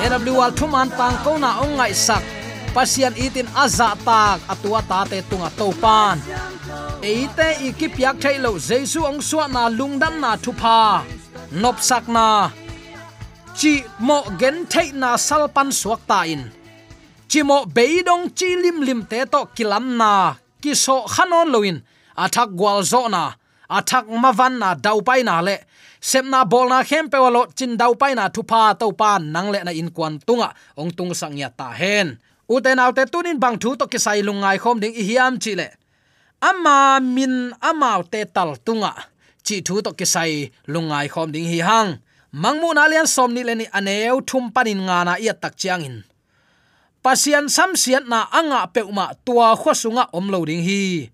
AWR 0.03 0.51
thuman 0.59 0.89
pang 0.99 1.17
ko 1.25 1.39
na, 1.39 1.63
ong 1.63 1.79
ngai 1.79 1.95
sak 1.95 2.25
pasian 2.75 3.15
itin, 3.15 3.47
aza 3.55 3.95
tak 4.07 4.43
atua 4.53 4.81
ta 4.91 5.07
te 5.11 5.23
tunga 5.31 5.51
topan 5.59 6.19
eite 6.99 7.49
ikipyak 7.69 8.17
thailo 8.23 8.59
jesu 8.59 9.07
ong 9.07 9.21
suwa 9.23 9.47
na, 9.55 9.63
lungdam 9.79 10.15
na 10.19 10.35
thupa 10.35 11.07
nop 11.63 11.79
sak 11.79 12.05
na. 12.11 12.51
Chi 13.55 13.87
mo 14.03 14.19
gen 14.41 14.67
thei 14.73 14.91
na, 14.91 15.11
salpan 15.27 15.71
suak 15.71 16.01
ta 16.11 16.27
in 16.27 16.43
chi 17.31 17.41
mo 17.49 17.59
beidong, 17.77 18.35
chi 18.39 18.49
lim 18.63 18.79
lim 18.87 19.01
te 19.11 19.21
to, 19.33 19.41
kilam 19.55 19.87
na 20.01 20.13
ki 20.65 20.73
so 20.85 20.97
khanon 21.15 21.49
loin 21.55 21.77
athak 22.25 22.49
gwal 22.59 22.81
zo 22.93 23.05
na. 23.15 23.37
Athak 23.69 24.05
mavan 24.09 24.55
na 24.63 24.75
dau 24.75 25.01
pai 25.09 25.21
na 25.29 25.41
le. 25.41 25.57
Semna 26.01 26.45
bol 26.45 26.69
na 26.73 26.79
khem 26.89 27.09
pe 27.13 27.19
walo 27.25 27.43
chin 27.57 27.77
dau 27.81 27.93
pai 28.01 28.13
na 28.15 28.29
thupa 28.35 28.61
to 28.81 28.93
pa 29.01 29.11
nang 29.19 29.49
le 29.53 29.59
na 29.65 29.73
in 29.81 29.89
kwan 29.97 30.15
tunga. 30.27 30.49
Ong 30.81 30.93
tung 30.97 31.13
sang 31.21 31.37
ya 31.37 31.49
ta 31.49 31.69
hen. 31.81 32.09
Uten 32.49 32.79
autte 32.85 33.05
tunin 33.13 33.41
bang 33.41 33.57
thu 33.63 33.77
to 33.81 33.85
kisai 33.93 34.21
lungai 34.29 34.57
khom 34.63 34.77
ding 34.83 34.95
i 35.01 35.03
hiam 35.09 35.35
chi 35.43 35.53
le. 35.61 35.69
Ama 36.49 37.01
min 37.01 37.35
amau 37.71 38.01
te 38.13 38.21
tal 38.35 38.51
tunga. 38.67 38.93
Chi 39.47 39.57
thu 39.67 39.81
to 39.85 39.91
kisai 39.99 40.53
lungai 40.73 41.07
khom 41.13 41.29
ding 41.35 41.49
hi 41.53 41.61
hang. 41.69 41.91
Mangmu 42.43 42.69
na 42.77 42.85
lian 42.91 43.09
som 43.15 43.31
ni 43.35 43.43
le 43.49 43.55
ni 43.61 43.67
aneu 43.79 44.21
thum 44.29 44.45
panin 44.55 44.81
nga 44.87 44.99
na 45.07 45.13
ia 45.25 45.35
tak 45.43 45.55
chiang 45.61 45.85
in 45.89 45.97
pasian 47.05 47.53
sam 47.53 47.77
sian 47.77 48.09
na 48.09 48.25
anga 48.33 48.65
peuma 48.73 49.13
tua 49.29 49.53
khosunga 49.53 50.09
om 50.17 50.33
lo 50.33 50.41
ding 50.49 50.65
hi. 50.65 51.13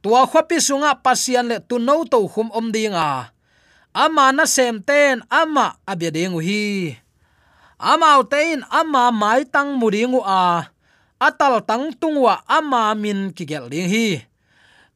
Tua 0.00 0.24
khopi 0.24 0.56
sunga 0.64 0.96
pasian 0.96 1.44
le 1.44 1.60
tu 1.60 1.76
no 1.76 2.08
to 2.08 2.24
khum 2.24 2.48
om 2.56 2.72
dinga 2.72 3.28
ama 3.92 4.32
na 4.32 4.48
sem 4.48 4.80
ten 4.80 5.20
ama 5.28 5.76
abya 5.84 6.08
ding 6.08 6.32
hi. 6.40 6.96
Ama 7.76 8.24
tein 8.24 8.64
ama 8.72 9.12
mai 9.12 9.44
tang 9.44 9.76
muringu 9.76 10.24
a. 10.24 10.72
Atal 11.20 11.60
tang 11.68 11.92
tungwa 12.00 12.40
ama 12.48 12.96
min 12.96 13.28
kigel 13.36 13.68
ding 13.68 13.92
hi. 13.92 14.24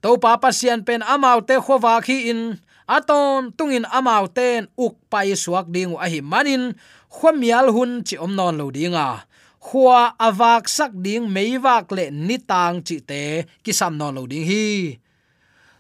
To 0.01 0.17
pa 0.17 0.41
pasian 0.41 0.81
pen 0.81 1.05
ama 1.05 1.37
te 1.45 1.61
khowa 1.61 2.01
khi 2.01 2.33
in. 2.33 2.57
Aton 2.85 3.53
tungin 3.57 3.89
ama 3.89 4.25
ten 4.29 4.69
uk 4.77 4.97
pai 5.09 5.33
suak 5.37 5.69
ding 5.73 5.97
a 5.97 6.05
hi 6.09 6.21
manin 6.21 6.77
khomial 7.09 7.73
hun 7.73 8.05
chi 8.05 8.17
om 8.21 8.33
non 8.33 8.57
lo 8.61 8.69
dinga 8.69 9.25
khua 9.65 10.13
avak 10.21 10.69
sak 10.69 10.93
ding 10.93 11.25
meiwak 11.25 11.89
le 11.97 12.13
nitang 12.13 12.85
chi 12.85 13.01
te 13.01 13.49
kisam 13.65 13.97
non 13.97 14.13
lo 14.13 14.29
ding 14.29 14.45
hi. 14.45 15.01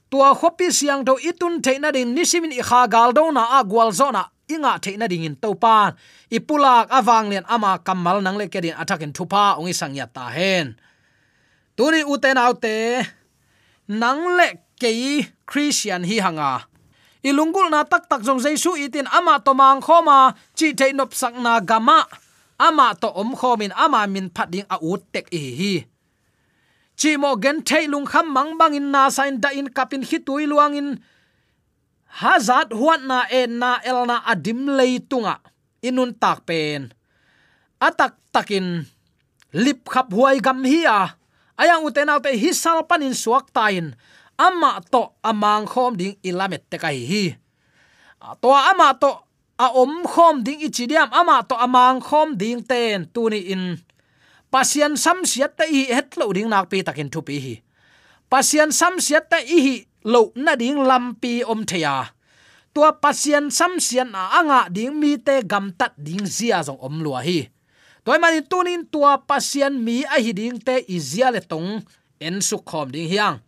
Tua 0.08 0.32
khopi 0.32 0.72
siang 0.72 1.04
do 1.04 1.20
itun 1.20 1.60
theina 1.60 1.92
ding 1.92 2.16
nisimin 2.16 2.56
i 2.56 2.64
kha 2.64 2.88
gal 2.88 3.12
do 3.12 3.28
na 3.28 3.60
agual 3.60 3.90
gwal 3.90 3.90
zona 3.92 4.22
inga 4.48 4.80
theina 4.80 5.04
ding 5.04 5.28
in 5.28 5.36
topan 5.36 5.92
ipulak 6.32 6.88
awang 6.88 7.28
len 7.28 7.44
ama 7.44 7.76
kamal 7.86 8.24
nang 8.24 8.40
le 8.40 8.48
kedin 8.48 8.76
athakin 8.80 9.12
thupa 9.12 9.60
ongi 9.60 9.76
sangya 9.76 10.06
ta 10.08 10.32
hen. 10.32 10.66
Tuni 11.76 12.00
uten 12.06 12.40
autte 12.40 13.04
nang 14.00 14.20
le 14.38 14.48
kei 14.80 15.28
christian 15.44 16.02
hi 16.08 16.16
hanga. 16.24 16.64
Ilungul 17.24 17.72
na 17.72 17.84
tak 17.88 18.08
tak 18.08 18.20
jong 18.20 18.40
jaisu 18.40 18.76
itin 18.80 19.08
ama 19.08 19.40
tomang 19.44 19.80
khoma 19.80 20.32
chi 20.56 20.72
theinop 20.72 21.12
sakna 21.12 21.60
gama 21.60 22.23
ama 22.68 22.86
to 23.00 23.08
om 23.20 23.30
khomin, 23.38 23.72
ama 23.84 24.00
min 24.14 24.26
phat 24.34 24.48
ding 24.52 24.68
a 24.74 24.76
ut 24.90 25.02
tek 25.12 25.26
e 25.40 25.42
hi. 25.58 25.74
Chi 26.98 27.10
mo 27.22 27.30
gen 27.42 27.58
thei 27.68 27.84
lung 27.92 28.06
kham 28.06 28.26
mang 28.36 28.50
bang 28.58 28.74
in 28.78 28.88
na 28.94 29.10
sain 29.16 29.40
da 29.42 29.48
in 29.58 29.68
kapin 29.76 30.02
hi 30.08 30.18
tui 30.26 30.44
luang 30.50 30.74
in. 30.80 30.88
Hazat 32.20 32.68
huat 32.78 33.00
na 33.10 33.18
e 33.38 33.42
na 33.60 33.70
el 33.88 33.98
na 34.10 34.16
adim 34.32 34.60
lei 34.78 35.02
tunga. 35.10 35.36
Inun 35.88 36.14
tak 36.22 36.46
pen. 36.46 36.94
Atak 37.86 38.14
takin. 38.34 38.86
Lip 39.52 39.80
khap 39.92 40.08
huai 40.14 40.38
gam 40.38 40.62
hi 40.62 40.80
a. 40.86 41.00
Ayang 41.60 41.86
uten 41.86 42.10
autte 42.10 42.30
hi 42.42 42.50
sal 42.54 42.86
panin 42.88 43.14
suak 43.14 43.50
tain 43.54 43.94
ama 44.38 44.82
to 44.90 45.14
amang 45.22 45.66
khom 45.66 45.94
ding 45.98 46.14
ilamet 46.22 46.62
te 46.70 46.76
kai 46.78 46.98
hi. 47.10 47.24
To 48.40 48.48
ama 48.50 48.94
to 49.02 49.10
a 49.58 49.66
om 49.74 50.02
khom 50.02 50.42
ding 50.42 50.60
ichidiam 50.60 51.08
ama 51.12 51.42
to 51.48 51.54
amang 51.54 52.00
khom 52.02 52.34
ding 52.38 52.62
ten 52.62 53.06
tuni 53.14 53.40
in. 53.54 53.78
Pasian 54.50 54.94
sam 54.96 55.26
siat 55.26 55.58
ta 55.58 55.64
i 55.66 55.90
het 55.90 56.16
lo 56.18 56.32
ding 56.32 56.48
nak 56.50 56.70
pi 56.70 56.82
takin 56.86 57.10
thu 57.10 57.20
pi 57.22 57.36
hi. 57.44 57.54
Pasian 58.30 58.70
sam 58.72 58.98
siat 58.98 59.30
ta 59.30 59.38
i 59.38 59.58
hi 59.66 59.76
lo 60.04 60.32
na 60.34 60.54
ding 60.54 60.78
lampi 60.82 61.42
om 61.46 61.62
theya 61.66 62.14
tua 62.74 62.90
pasian 62.90 63.54
sam 63.54 63.78
sian 63.78 64.10
a 64.18 64.42
anga 64.42 64.66
ding 64.66 64.98
mi 64.98 65.14
te 65.16 65.46
gam 65.46 65.70
tat 65.78 65.94
ding 65.94 66.26
zia 66.26 66.58
zong 66.66 66.82
om 66.82 66.98
lua 67.04 67.22
hi. 67.22 67.46
Toy 68.04 68.18
mani 68.18 68.42
tunin 68.42 68.82
tua 68.92 69.22
pasian 69.22 69.78
mi 69.78 70.02
a 70.02 70.18
hi 70.18 70.34
ding 70.34 70.58
te 70.58 70.82
izia 70.90 71.30
le 71.30 71.40
tong 71.40 71.86
en 72.18 72.42
su 72.42 72.58
khom 72.58 72.90
ding 72.90 73.06
hiang. 73.06 73.38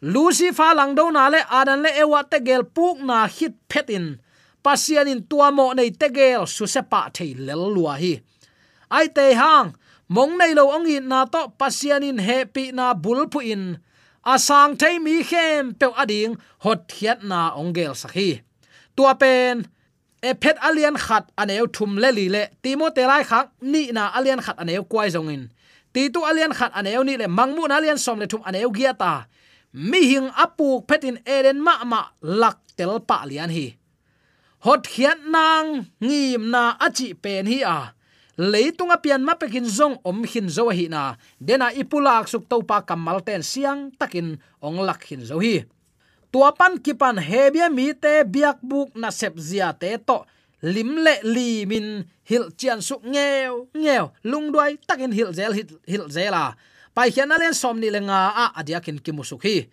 Lucifer 0.00 0.72
lang 0.72 0.96
do 0.96 1.12
na 1.12 1.28
le 1.28 1.40
adan 1.48 1.84
le 1.84 1.90
ewa 2.00 2.24
te 2.24 2.40
gel 2.40 2.64
puk 2.64 3.04
na 3.04 3.28
hit 3.28 3.54
phetin 3.68 4.16
pasian 4.64 5.10
in 5.12 5.20
tua 5.30 5.48
mo 5.56 5.66
nei 5.76 5.90
tegel 6.00 6.42
su 6.54 6.64
se 6.74 6.82
pa 6.90 7.00
thei 7.16 7.32
lel 7.46 7.64
lua 7.74 7.94
hi. 8.02 8.14
Ai 8.96 9.06
te 9.16 9.26
hang, 9.40 9.68
mong 10.14 10.34
nei 10.40 10.52
lo 10.58 10.64
ong 10.76 10.88
in 10.96 11.04
na 11.12 11.18
to 11.32 11.42
pasian 11.60 12.02
in 12.08 12.18
happy 12.28 12.72
na 12.72 12.86
bul 12.94 13.28
pu 13.32 13.40
in. 13.54 13.64
Asang 14.32 14.72
thei 14.80 14.96
mi 15.04 15.20
khem 15.30 15.76
pe 15.78 15.86
ading 16.02 16.34
hot 16.64 16.88
hiat 16.96 17.20
na 17.30 17.52
ong 17.60 17.76
gel 17.76 17.94
sakhi 18.02 18.30
tua 18.96 19.14
pen 19.14 19.66
e 20.22 20.30
phet 20.42 20.56
alian 20.68 20.96
khat 20.96 21.24
aneu 21.36 21.66
thum 21.74 21.98
le 22.02 22.10
li 22.18 22.26
le. 22.34 22.42
Timo 22.62 22.90
te 22.96 23.02
lai 23.06 23.22
khak, 23.30 23.46
ni 23.60 23.92
na 23.92 24.10
alian 24.16 24.40
khat 24.40 24.56
aneu 24.62 24.82
kwai 24.90 25.08
zong 25.14 25.30
in. 25.34 25.42
Ti 25.92 26.08
tu 26.14 26.20
alian 26.30 26.54
khat 26.58 26.72
aneu 26.78 27.02
ni 27.04 27.14
le 27.20 27.26
mangmu 27.38 27.68
na 27.68 27.76
alian 27.78 27.98
som 27.98 28.18
le 28.18 28.26
thum 28.26 28.42
aneu 28.48 28.70
gia 28.76 28.92
ta. 28.94 29.12
Mi 29.72 30.00
hing 30.10 30.28
apuk 30.44 30.86
phetin 30.88 31.18
eren 31.26 31.58
ma 31.66 31.74
ma 31.84 32.00
lak 32.22 32.58
tel 32.76 33.00
pa 33.08 33.26
lian 33.28 33.50
hi 33.50 33.66
hot 34.64 34.88
khiat 34.88 35.20
nang 35.28 35.92
ngim 36.00 36.48
na 36.48 36.72
achi 36.80 37.12
pen 37.12 37.44
hi 37.44 37.60
a. 37.60 37.92
Leitunga 38.34 38.98
pian 38.98 39.22
ma 39.22 39.36
pekin 39.36 39.68
zong 39.68 40.00
om 40.02 40.24
hin 40.24 40.48
zo 40.48 40.72
hi 40.72 40.88
na. 40.88 41.20
Dena 41.38 41.68
ipulak 41.70 42.26
suk 42.26 42.48
to 42.48 42.64
pa 42.64 42.80
kamal 42.80 43.20
ten 43.20 43.44
siang 43.44 43.92
takin 44.00 44.40
ong 44.64 44.80
lak 44.82 45.04
hin 45.04 45.22
zo 45.22 45.38
hi. 45.38 45.68
Tua 46.32 46.50
pan 46.50 46.80
kipan 46.80 47.20
hebia 47.20 47.68
mi 47.70 47.94
te 47.94 48.24
biak 48.26 48.58
buk 48.64 48.96
na 48.98 49.12
sep 49.12 49.36
zia 49.38 49.70
te 49.76 50.00
to. 50.00 50.24
Lim 50.64 50.96
le 51.04 51.20
li 51.22 51.68
min 51.68 52.08
hil 52.24 52.48
chian 52.56 52.80
suk 52.80 53.04
nghèo 53.04 53.68
nghèo 53.76 54.16
lung 54.24 54.48
đuôi 54.48 54.80
takin 54.88 55.12
hil 55.12 55.30
zel 55.36 55.52
hil, 55.52 55.68
hil 55.86 56.08
zela. 56.08 56.56
Pai 56.96 57.12
khian 57.12 57.30
alen 57.30 57.54
som 57.54 57.76
ni 57.76 57.92
lenga 57.92 58.32
a 58.32 58.44
adiakin 58.58 58.98
kimusuk 58.98 59.44
hi. 59.44 59.68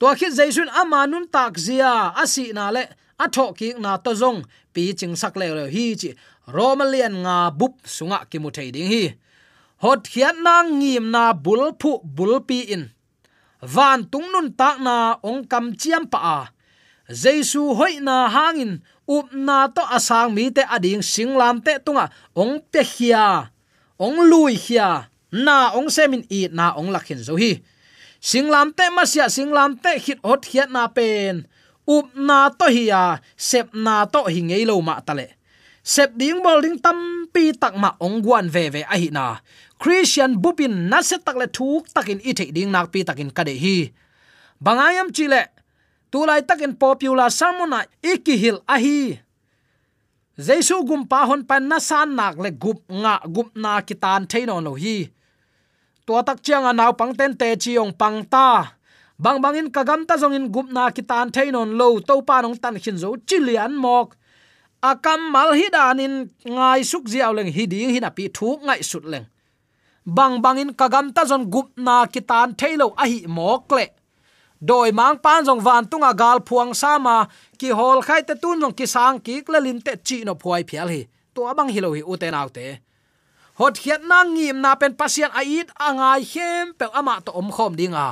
Tua 0.00 0.16
khit 0.16 0.32
jaisun 0.32 0.72
ama 0.72 1.04
nun 1.06 1.28
tak 1.28 1.60
zia 1.60 2.16
asi 2.16 2.56
na 2.56 2.72
le 2.72 2.88
a 3.24 3.26
tho 3.34 3.44
ki 3.58 3.68
na 3.82 3.96
to 4.04 4.12
zong, 4.20 4.40
pi 4.74 4.82
ching 4.98 5.16
sak 5.20 5.34
le 5.40 5.46
le 5.58 5.64
hi 5.74 5.84
chi 6.00 6.10
romalian 6.56 7.14
nga 7.24 7.36
bup 7.58 7.74
sunga 7.96 8.18
ki 8.30 8.38
mu 8.42 8.50
thei 8.56 8.70
ding 8.74 8.90
hi. 8.92 9.04
Hot 9.82 10.02
khiat 10.12 10.36
na 10.44 10.54
ngim 10.64 11.06
na 11.14 11.32
bul 11.44 11.62
phu 11.80 11.92
bul 12.16 12.32
pi 12.48 12.58
in. 12.74 12.84
Van 13.74 14.00
tung 14.10 14.28
nun 14.32 14.48
tak 14.60 14.76
na 14.86 14.96
ong 15.28 15.44
kam 15.50 15.66
chiam 15.80 16.04
pa 16.12 16.20
a. 16.36 16.38
Jesu 17.22 17.74
hoi 17.78 17.98
na 18.06 18.30
hangin, 18.30 18.72
up 19.08 19.26
na 19.34 19.66
to 19.66 19.82
asang 19.96 20.30
mi 20.36 20.50
te 20.56 20.62
ading 20.76 21.02
singlam 21.02 21.58
te 21.64 21.72
tunga 21.84 22.06
ong 22.38 22.62
pe 22.72 22.82
khia 22.86 23.50
ong 23.98 24.18
lui 24.30 24.54
khia 24.54 25.10
na 25.34 25.74
ong 25.74 25.90
semin 25.90 26.22
i 26.30 26.46
na 26.54 26.72
ong 26.78 26.90
lakhin 26.94 27.18
zo 27.18 27.34
hi. 27.34 27.58
Singlam 28.20 28.70
te 28.76 28.84
masia 28.94 29.26
singlam 29.32 29.80
te 29.82 29.96
hit 29.98 30.20
hot 30.22 30.44
hiat 30.44 30.70
na 30.70 30.86
pen 30.86 31.49
up 31.90 32.06
na 32.14 32.54
to 32.54 32.66
hiya 32.70 33.18
sep 33.34 33.74
na 33.74 34.06
to 34.06 34.22
hi 34.30 34.40
ngei 34.46 34.64
lo 34.70 34.78
ma 34.78 35.02
tale. 35.02 35.26
Sep 35.82 36.14
ding 36.14 36.38
bol 36.44 36.62
ding 36.62 36.78
tam 36.78 37.26
pi 37.34 37.50
tak 37.62 37.74
ma 37.74 37.90
ong 37.98 38.22
guan 38.22 38.46
ve 38.54 38.64
ve 38.74 38.82
a 38.86 38.94
hi 38.94 39.08
na. 39.10 39.42
Christian 39.80 40.36
bupin 40.42 40.92
na 40.92 41.02
se 41.02 41.16
tak 41.18 41.36
le 41.40 41.46
thuk 41.48 41.88
takin 41.94 42.20
i 42.22 42.32
the 42.38 42.46
ding 42.54 42.70
nak 42.70 42.92
pi 42.92 43.02
takin 43.02 43.30
ka 43.36 43.42
de 43.48 43.54
hi. 43.64 43.76
Bangayam 44.60 45.08
chile 45.16 45.42
tulai 46.12 46.42
takin 46.46 46.76
popular 46.76 47.30
samona 47.32 47.80
ikihil 48.04 48.60
a 48.68 48.76
hi. 48.76 49.18
Jesu 50.40 50.76
gum 50.88 51.04
pa 51.10 51.26
hon 51.28 51.42
pan 51.48 51.64
na 51.68 51.78
san 51.80 52.16
nak 52.16 52.36
le 52.36 52.50
gup 52.52 52.80
nga 52.88 53.14
gup 53.34 53.50
na 53.56 53.80
kitan 53.80 54.28
theino 54.30 54.60
no 54.60 54.72
hi. 54.76 55.10
To 56.06 56.12
tak 56.26 56.38
chiang 56.44 56.68
a 56.68 56.72
naw 56.72 56.92
pang 56.98 57.12
ten 57.18 57.32
te 57.40 57.48
chiong 57.56 57.92
pang 58.00 58.24
ta 58.24 58.79
bang 59.20 59.38
bangin 59.44 59.68
kagam 59.68 60.08
ta 60.08 60.16
zong 60.16 60.32
in 60.32 60.48
gup 60.54 60.68
na 60.72 60.88
kitan 60.96 61.28
thainon 61.34 61.76
lo 61.80 62.00
to 62.08 62.14
pa 62.28 62.40
nong 62.40 62.56
tan 62.62 62.76
khin 62.82 62.96
zo 63.02 63.10
chilian 63.28 63.72
mok. 63.84 64.16
Akam 64.90 65.20
mal 65.34 65.52
hi 65.52 65.68
danin 65.76 66.14
ngai 66.56 66.80
suk 66.90 67.04
jiaw 67.12 67.32
leng 67.36 67.52
hi 67.56 67.64
ding 67.72 67.92
hin 67.94 68.08
api 68.08 68.24
pi 68.26 68.32
thu 68.36 68.48
ngai 68.66 68.80
sut 68.90 69.04
leng. 69.12 69.26
Bang 70.16 70.34
bangin 70.44 70.70
kagam 70.80 71.06
ta 71.16 71.22
zon 71.30 71.44
gup 71.52 71.68
na 71.76 71.96
kitan 72.14 72.48
thailo 72.60 72.86
a 73.02 73.04
hi 73.12 73.18
mok 73.36 73.72
le. 73.76 73.86
Doi 74.68 74.90
mang 74.98 75.16
pan 75.24 75.44
zong 75.44 75.60
van 75.66 75.84
tunga 75.90 76.12
gal 76.20 76.38
phuang 76.48 76.72
sama 76.82 77.16
ki 77.60 77.68
hol 77.78 77.98
khai 78.06 78.22
te 78.28 78.34
tun 78.42 78.60
jong 78.62 78.76
ki 78.78 78.86
sang 78.94 79.16
ki 79.24 79.34
klalin 79.46 79.78
te 79.86 79.92
chi 80.06 80.24
no 80.24 80.32
phuai 80.42 80.62
phial 80.68 80.88
hi. 80.94 81.02
To 81.34 81.40
abang 81.50 81.68
hilo 81.74 81.92
hi 81.96 82.02
uten 82.12 82.34
autte 82.40 82.66
hot 83.60 83.76
khiat 83.76 84.00
na 84.08 84.24
ngim 84.24 84.56
na 84.64 84.72
pen 84.80 84.96
pasien 84.96 85.28
ait 85.36 85.68
angai 85.76 86.24
hem 86.32 86.72
pe 86.72 86.86
ama 86.96 87.20
to 87.20 87.30
om 87.36 87.52
khom 87.52 87.76
dinga 87.76 88.08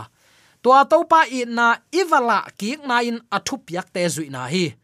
tua 0.63 0.85
topa 0.85 1.27
i 1.31 1.45
na 1.47 1.79
iwala 1.93 2.47
ki 2.59 2.79
na 2.87 3.03
in 3.03 3.21
athup 3.31 3.71
yak 3.71 3.93
te 3.93 4.05
zui 4.09 4.31
na 4.31 4.47
hi. 4.47 4.75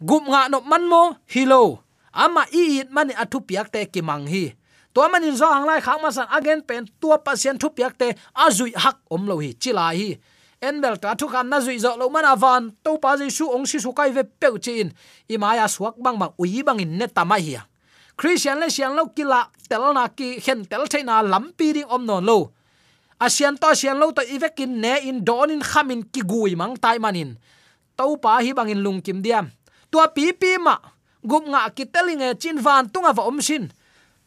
Gup 0.00 0.24
nga 0.26 0.48
no 0.50 0.60
man 0.60 0.84
mo 0.88 1.16
hilo 1.26 1.82
ama 2.12 2.46
i 2.52 2.82
it 2.82 2.90
mani 2.90 3.14
athup 3.14 3.50
yak 3.50 3.72
te 3.72 3.86
ki 3.86 4.02
mang 4.02 4.26
hi. 4.26 4.54
Tua 4.94 5.08
man 5.08 5.24
in 5.24 5.36
zo 5.36 5.48
ang 5.48 5.66
lai 5.66 5.80
khang 5.80 6.02
ma 6.02 6.10
san 6.10 6.28
again 6.30 6.62
pen 6.62 6.86
tua 7.00 7.18
pasien 7.18 7.58
thup 7.58 7.78
yak 7.78 7.98
te 7.98 8.14
azui 8.34 8.72
hak 8.76 8.98
om 9.10 9.26
lo 9.26 9.38
hi 9.38 9.52
chila 9.54 9.90
hi. 9.94 10.18
Enbel 10.62 11.00
ta 11.02 11.14
thu 11.18 11.26
kham 11.26 11.50
na 11.50 11.58
zui 11.58 11.78
zo 11.78 11.96
lo 11.98 12.06
man 12.08 12.24
avan 12.24 12.70
to 12.84 12.98
pa 13.02 13.16
ji 13.18 13.30
su 13.30 13.50
ong 13.50 13.66
si 13.66 13.82
su 13.82 13.90
kai 13.92 14.10
ve 14.14 14.22
pe 14.24 14.54
chin 14.62 14.94
i 15.28 15.36
ma 15.36 15.58
ya 15.58 15.66
suak 15.66 15.98
bang 15.98 16.18
bang 16.18 16.32
ui 16.38 16.62
bang 16.62 16.78
in 16.78 16.98
ne 16.98 17.06
ta 17.06 17.24
mai 17.24 17.42
hi 17.42 17.58
christian 18.16 18.60
le 18.60 18.70
sian 18.70 18.94
lo 18.94 19.10
kila 19.10 19.50
tel 19.68 19.92
na 19.96 20.08
ki, 20.08 20.38
hen 20.46 20.64
tel 20.70 20.86
thaina 20.86 21.22
lampi 21.22 21.72
ding 21.72 21.90
om 21.90 22.04
non 22.06 22.24
lo 22.24 22.52
asian 23.22 23.54
to 23.56 23.66
asian 23.70 23.98
lo 24.02 24.10
to 24.10 24.22
ivekin 24.26 24.82
ne 24.82 24.98
in 25.08 25.22
don 25.24 25.50
in 25.50 25.62
khamin 25.62 26.02
ki 26.12 26.22
gui 26.26 26.54
mang 26.54 26.74
tai 26.76 26.98
manin. 26.98 27.38
To 27.96 28.16
pa 28.16 28.42
hi 28.42 28.52
bangin 28.52 28.82
lung 28.82 29.00
kim 29.00 29.22
diam. 29.22 29.50
Tua 29.90 30.08
pi 30.08 30.32
pi 30.32 30.56
ma, 30.58 30.76
gup 31.22 31.44
nga 31.46 31.70
ki 31.70 31.84
telinge 31.86 32.34
chin 32.40 32.58
van 32.58 32.88
tunga 32.88 33.12
va 33.12 33.22
om 33.30 33.40
sin. 33.40 33.70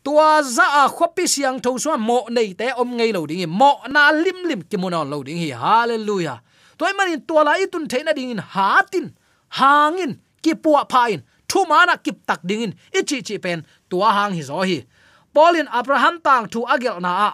Tua 0.06 0.44
za 0.46 0.86
a 0.86 0.90
khopi 0.90 1.26
siang 1.28 1.60
tho 1.60 1.78
so 1.78 1.98
mo 1.98 2.26
nei 2.30 2.54
te 2.54 2.70
om 2.78 2.90
ngei 2.98 3.12
lo 3.12 3.26
ding 3.26 3.50
mo 3.50 3.82
na 3.90 4.12
lim 4.12 4.40
lim 4.50 4.62
ki 4.70 4.78
monon 4.78 5.10
lo 5.10 5.24
ding 5.24 5.38
hi. 5.38 5.50
Hallelujah. 5.52 6.40
Toy 6.78 6.94
manin 6.98 7.22
tua 7.28 7.44
la 7.44 7.58
itun 7.58 7.90
theina 7.90 8.14
ding 8.14 8.32
in. 8.32 8.42
Hatin 8.54 9.12
hangin 9.58 10.22
ki 10.44 10.54
puwa 10.54 10.86
phain 10.86 11.24
thu 11.50 11.66
mana 11.66 11.98
kip 11.98 12.22
tak 12.28 12.42
dingin 12.46 12.74
ichi 12.94 13.22
chi 13.28 13.38
pen 13.38 13.66
tua 13.90 14.14
hang 14.14 14.34
hi 14.38 14.44
zo 14.46 14.62
hi. 14.62 14.86
Polin 15.34 15.68
abraham 15.68 16.22
tang 16.22 16.46
thu 16.48 16.64
agel 16.70 17.02
na 17.02 17.12
a 17.28 17.32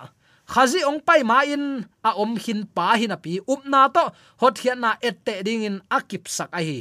khazi 0.52 0.84
ong 0.90 1.00
pai 1.08 1.22
ma 1.24 1.40
in 1.54 1.88
a 2.04 2.12
om 2.24 2.36
hin 2.44 2.68
pa 2.76 3.00
hin 3.00 3.16
api 3.16 3.40
up 3.48 3.64
na 3.72 3.88
to, 3.96 4.06
hot 4.42 4.56
hian 4.62 4.80
na 4.84 5.00
ette 5.00 5.36
ding 5.48 5.64
in 5.64 5.78
akip 5.98 6.28
sak 6.28 6.52
a 6.52 6.62
hi. 6.68 6.80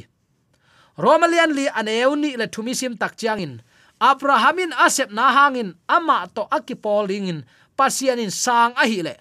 Romalian 0.99 1.55
li 1.59 1.67
an 1.79 1.87
euni 1.87 2.35
le 2.41 2.47
thumi 2.51 2.75
sim 2.75 2.95
tak 3.01 3.15
chiang 3.19 3.41
in. 3.47 3.55
Abrahamin 4.01 4.73
asep 4.75 5.09
na 5.15 5.31
hangin 5.37 5.71
ama 5.89 6.27
to 6.35 6.43
akipol 6.57 7.07
ding 7.07 7.31
in, 7.33 7.39
pasian 7.79 8.19
in 8.19 8.33
sang 8.35 8.73
a 8.75 8.85
hi 8.91 9.01
le. 9.07 9.15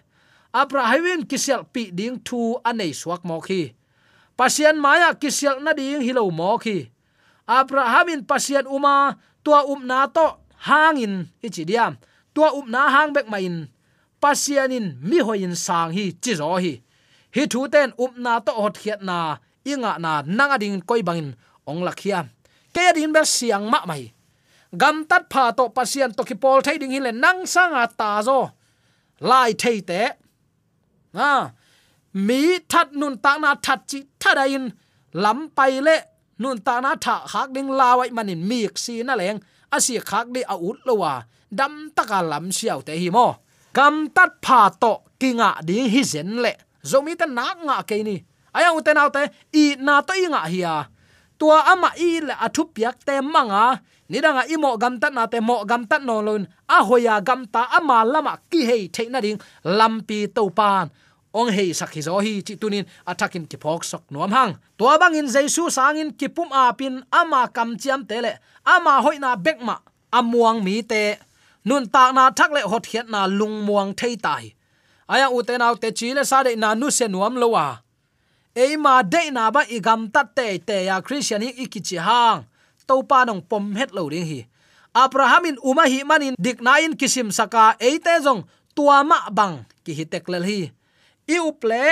Abrahamin 0.50 1.30
kisel 1.30 1.62
pi 1.74 1.94
ding 1.94 2.18
thu 2.26 2.58
anei 2.66 2.90
suak 2.90 3.22
mo 3.22 3.38
khi 3.38 3.78
pasian 4.40 4.80
maya 4.80 5.12
kisel 5.12 5.60
na 5.60 5.76
ding 5.76 6.00
hilo 6.00 6.24
mo 6.32 6.56
khi 6.56 6.88
abrahamin 7.44 8.24
pasian 8.24 8.64
uma, 8.72 9.20
tua 9.44 9.68
um 9.68 9.84
na 9.84 10.08
to 10.08 10.40
hangin 10.64 11.28
ichidiam 11.44 12.00
tua 12.32 12.56
um 12.56 12.64
na 12.72 12.88
hang 12.88 13.12
bek 13.12 13.28
main 13.28 13.68
pasianin 14.22 14.88
mi 15.10 15.18
hoin 15.28 15.56
sang 15.56 15.92
hi 15.96 16.04
chi 16.24 16.34
zo 16.40 16.56
hi. 16.64 16.74
Hi 17.36 17.44
thu 17.52 17.68
ten 17.74 17.90
up 18.04 18.14
na 18.18 18.40
to 18.46 18.52
hot 18.52 18.76
khiat 18.82 19.02
na, 19.10 19.38
inga 19.72 19.92
na 20.04 20.12
nanga 20.38 20.58
ding 20.62 20.82
koi 20.90 21.02
bangin 21.08 21.30
ong 21.70 21.82
lakhia 21.88 22.20
ke 22.74 22.86
din 22.96 23.12
ber 23.16 23.26
siang 23.26 23.66
ma 23.74 23.80
mai. 23.90 24.04
Gam 24.82 25.06
tat 25.10 25.24
pha 25.32 25.44
to 25.58 25.64
pasian 25.76 26.12
to 26.18 26.24
ki 26.30 26.36
pol 26.44 26.60
thai 26.66 26.78
ding 26.82 26.94
hi 26.96 27.00
le 27.06 27.12
nang 27.24 27.42
sanga 27.54 27.84
ta 28.00 28.10
zo. 28.28 28.40
Lai 29.30 29.52
thei 29.62 29.80
te. 29.90 30.02
À 31.14 31.52
mi 32.26 32.42
that 32.72 32.90
nun 33.00 33.16
ta 33.24 33.32
na 33.44 33.56
that 33.66 33.82
chi 33.90 34.00
thada 34.22 34.46
in. 34.56 34.66
Lam 35.24 35.40
pai 35.58 35.74
le 35.88 35.96
nun 36.42 36.58
ta 36.66 36.76
na 36.84 36.92
tha 37.06 37.16
khak 37.32 37.50
ding 37.56 37.70
lawai 37.80 38.10
manin 38.18 38.42
mi 38.50 38.60
si 38.84 39.04
na 39.04 39.14
leng. 39.22 39.40
Asi 39.76 39.96
khak 40.10 40.28
di 40.34 40.42
a 40.54 40.56
ut 40.68 40.80
lowa 40.88 41.14
dam 41.60 41.74
taka 41.96 42.20
lam 42.32 42.46
siao 42.58 42.82
te 42.88 42.94
hi 43.02 43.10
mo 43.18 43.28
kam 43.80 44.12
tat 44.12 44.44
pha 44.44 44.68
to 44.76 44.94
kinga 45.16 45.64
ding 45.64 45.88
hi 45.88 46.02
zen 46.04 46.44
le. 46.44 46.52
Zomi 46.84 47.16
ta 47.16 47.26
nak 47.38 47.58
nga 47.64 47.78
ke 47.88 47.96
ni. 48.04 48.20
Aya 48.52 48.76
uten 48.76 49.00
te 49.16 49.24
i 49.56 49.80
na 49.80 50.04
to 50.08 50.12
i 50.20 50.28
nga 50.28 50.44
hi 50.52 50.62
tua 51.40 51.64
ama 51.72 51.90
i 51.96 52.20
le 52.28 52.36
athu 52.46 52.68
piak 52.76 53.00
te 53.08 53.16
manga 53.24 53.80
nidanga 54.12 54.44
imo 54.52 54.76
gam 54.82 55.00
tat 55.00 55.14
na 55.16 55.24
te, 55.32 55.40
mo 55.40 55.64
gam 55.64 55.88
tat 55.88 56.04
no 56.04 56.20
lun. 56.28 56.44
A 56.68 56.84
hoya 56.84 57.16
gam 57.28 57.48
ta 57.54 57.72
ama 57.72 58.04
lama 58.04 58.34
ki 58.52 58.62
hei 58.70 58.84
theina 58.96 59.20
ding 59.24 59.40
lampi 59.64 60.28
to 60.36 60.44
pan. 60.58 60.92
Ong 61.32 61.48
hei 61.56 61.72
sakhi 61.80 62.02
zo 62.08 62.20
hi 62.26 62.44
chi 62.48 62.54
tunin 62.62 62.84
attacking 63.08 63.48
ki 63.48 63.58
phok 63.64 63.82
sok 63.92 64.04
nuam 64.12 64.32
hang. 64.38 64.52
Tua 64.78 65.00
bangin 65.00 65.28
jesu 65.32 65.72
sangin 65.72 66.12
ki 66.20 66.28
pum 66.36 66.52
a 66.52 66.76
pin, 66.80 67.00
ama 67.20 67.48
kam 67.56 67.80
chiam 67.82 68.04
tele 68.10 68.32
ama 68.66 69.00
hoina 69.06 69.40
bekma 69.46 69.76
amuang 70.12 70.60
mi 70.66 70.84
te 70.84 71.29
nun 71.70 71.86
ta 71.94 72.04
na 72.18 72.24
thak 72.38 72.50
le 72.56 72.62
hot 72.72 72.86
hiat 72.90 73.08
na 73.14 73.22
lung 73.30 73.62
muang 73.68 73.92
thei 74.00 74.16
tai. 74.26 74.46
Aya 75.14 75.28
u 75.30 75.40
te 75.48 75.54
nau 75.62 75.74
te 75.82 75.90
chi 75.98 76.08
le 76.18 76.24
sa 76.32 76.42
de 76.46 76.52
na 76.58 76.70
nu 76.80 76.88
se 76.98 77.06
nuam 77.14 77.34
lo 77.42 77.48
wa. 77.56 77.68
Ei 78.58 78.74
ma 78.84 79.06
de 79.14 79.30
na 79.30 79.44
ba 79.54 79.62
igam 79.70 79.86
gam 79.86 80.02
tat 80.14 80.28
te 80.38 80.48
te 80.68 80.78
ya 80.90 80.98
christian 81.06 81.46
hi 81.46 81.52
ikichi 81.64 81.98
hang. 82.08 82.50
To 82.90 83.06
pa 83.10 83.22
nong 83.22 83.46
pom 83.50 83.78
het 83.78 83.94
lo 83.94 84.10
ring 84.10 84.26
hi. 84.26 84.42
Abrahamin 85.04 85.62
uma 85.62 85.86
hi 85.86 86.02
manin 86.10 86.34
dik 86.46 86.58
na 86.66 86.82
in 86.82 86.98
kisim 86.98 87.30
saka 87.30 87.78
ei 87.78 88.02
te 88.02 88.14
jong 88.26 88.42
tua 88.74 89.06
ma 89.06 89.30
bang 89.30 89.62
ki 89.86 89.94
hi 89.94 90.06
tek 90.10 90.26
lel 90.26 90.46
hi. 90.50 90.74
I 91.30 91.38
uple 91.38 91.86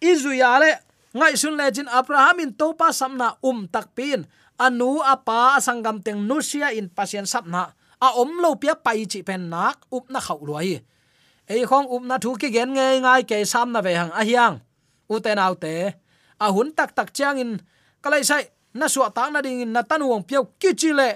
izuya 0.00 0.56
le, 0.62 0.72
ngai 1.12 1.36
sun 1.36 1.60
le 1.60 1.68
jin 1.68 1.88
abrahamin 1.98 2.56
to 2.56 2.72
pa 2.72 2.88
samna 2.88 3.36
um 3.44 3.68
tak 3.68 3.92
pin. 3.92 4.24
Anu 4.56 5.04
apa 5.04 5.60
sangam 5.60 6.00
teng 6.00 6.24
nusia 6.24 6.72
in 6.72 6.88
pasien 6.88 7.28
sapna 7.28 7.76
a 8.00 8.08
om 8.20 8.30
lo 8.42 8.54
pia 8.54 8.74
pai 8.74 9.06
chi 9.10 9.22
pen 9.22 9.50
nak 9.50 9.76
up 9.96 10.10
na 10.10 10.20
khau 10.20 10.40
lo 10.46 10.56
ei 11.46 11.64
khong 11.68 11.88
up 11.92 12.02
na 12.02 12.16
thu 12.18 12.34
ki 12.40 12.48
gen 12.50 12.72
nge 12.72 13.00
ngai 13.04 13.22
ke 13.28 13.44
sam 13.44 13.72
na 13.72 13.80
ve 13.80 13.92
hang 13.94 14.10
a 14.10 14.22
hiang. 14.24 14.56
U 15.12 15.20
te 15.20 15.34
nau 15.34 15.54
te. 15.54 15.92
A 16.40 16.46
hun 16.48 16.72
tak 16.72 16.96
tak 16.96 17.12
chang 17.14 17.36
in 17.38 17.60
kalai 18.02 18.24
sai 18.24 18.44
na 18.74 18.88
suwa 18.88 19.08
ta 19.16 19.28
na 19.30 19.40
ding 19.44 19.72
na 19.72 19.82
tan 19.82 20.02
wong 20.08 20.24
piao 20.24 20.44
ki 20.60 20.70
chi 20.80 20.90
le. 20.92 21.10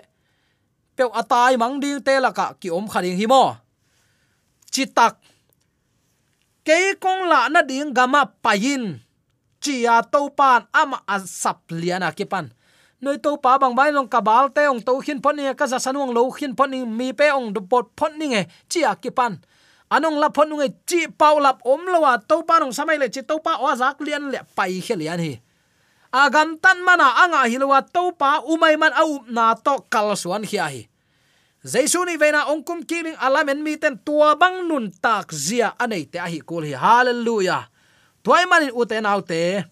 Piao 0.96 1.08
atai 1.20 1.56
mang 1.56 1.80
ding 1.80 2.00
te 2.04 2.20
la 2.20 2.30
ka 2.32 2.52
ki 2.60 2.68
om 2.70 2.86
khading 2.92 3.16
hi 3.16 3.26
mo. 3.26 3.56
Chi 4.72 4.84
tak. 4.84 5.16
Ke 6.66 7.00
kong 7.00 7.22
la 7.32 7.48
na 7.48 7.60
ding 7.62 7.96
gama 7.96 8.22
payin 8.44 9.00
ya 9.68 10.00
to 10.00 10.32
pan 10.32 10.64
ama 10.72 11.04
asap 11.04 11.76
liana 11.76 12.08
kipan 12.16 12.48
noi 13.00 13.18
to 13.22 13.36
pa 13.38 13.58
bang 13.58 13.74
bai 13.78 13.90
long 13.94 14.10
kabal 14.10 14.50
te 14.50 14.66
ong 14.66 14.82
to 14.82 14.98
khin 15.06 15.22
phon 15.22 15.36
ni 15.38 15.46
ka 15.54 15.66
za 15.70 15.78
sanuang 15.78 16.10
lo 16.10 16.30
khin 16.34 16.56
phon 16.58 16.70
ni 16.70 16.82
mi 16.82 17.12
pe 17.14 17.30
ong 17.30 17.54
du 17.54 17.60
pot 17.62 17.86
phon 17.94 18.18
ni 18.18 18.26
nge 18.34 18.42
chia 18.68 18.90
à 18.90 18.98
kipan 18.98 19.38
anong 19.90 20.18
la 20.18 20.28
phon 20.34 20.50
nge 20.58 20.68
chi 20.88 21.06
pau 21.06 21.38
lap 21.38 21.62
om 21.62 21.86
lowa 21.86 22.18
à, 22.18 22.18
to 22.18 22.42
pa 22.42 22.58
nong 22.58 22.74
samai 22.74 22.98
le 22.98 23.06
chi 23.08 23.22
to 23.22 23.38
pa 23.38 23.62
o 23.62 23.70
zak 23.74 24.02
lian 24.02 24.30
le 24.34 24.42
pai 24.56 24.82
khelian 24.82 25.20
hi 25.22 25.38
agam 26.12 26.58
tan 26.58 26.82
mana 26.82 27.06
anga 27.22 27.46
à, 27.46 27.48
hilwa 27.48 27.82
to 27.94 28.10
pa 28.18 28.42
umai 28.52 28.74
man 28.74 28.92
au 28.98 29.22
na 29.30 29.54
to 29.54 29.78
kal 29.92 30.16
suan 30.18 30.42
hi 30.42 30.58
hi 30.58 30.82
jaisu 31.62 32.02
ni 32.04 32.16
vena 32.16 32.50
ongkum 32.50 32.82
kiling 32.82 33.18
alamen 33.22 33.62
mi 33.62 33.78
ten 33.78 33.94
tua 34.06 34.34
bang 34.34 34.66
nun 34.68 34.90
tak 34.90 35.30
zia 35.30 35.74
anei 35.78 36.04
te 36.10 36.18
hi 36.18 36.38
kul 36.40 36.64
hi 36.66 36.74
hallelujah. 36.74 37.70
Toy 38.22 38.44
manin 38.50 38.74
uten 38.74 39.06
autte 39.06 39.64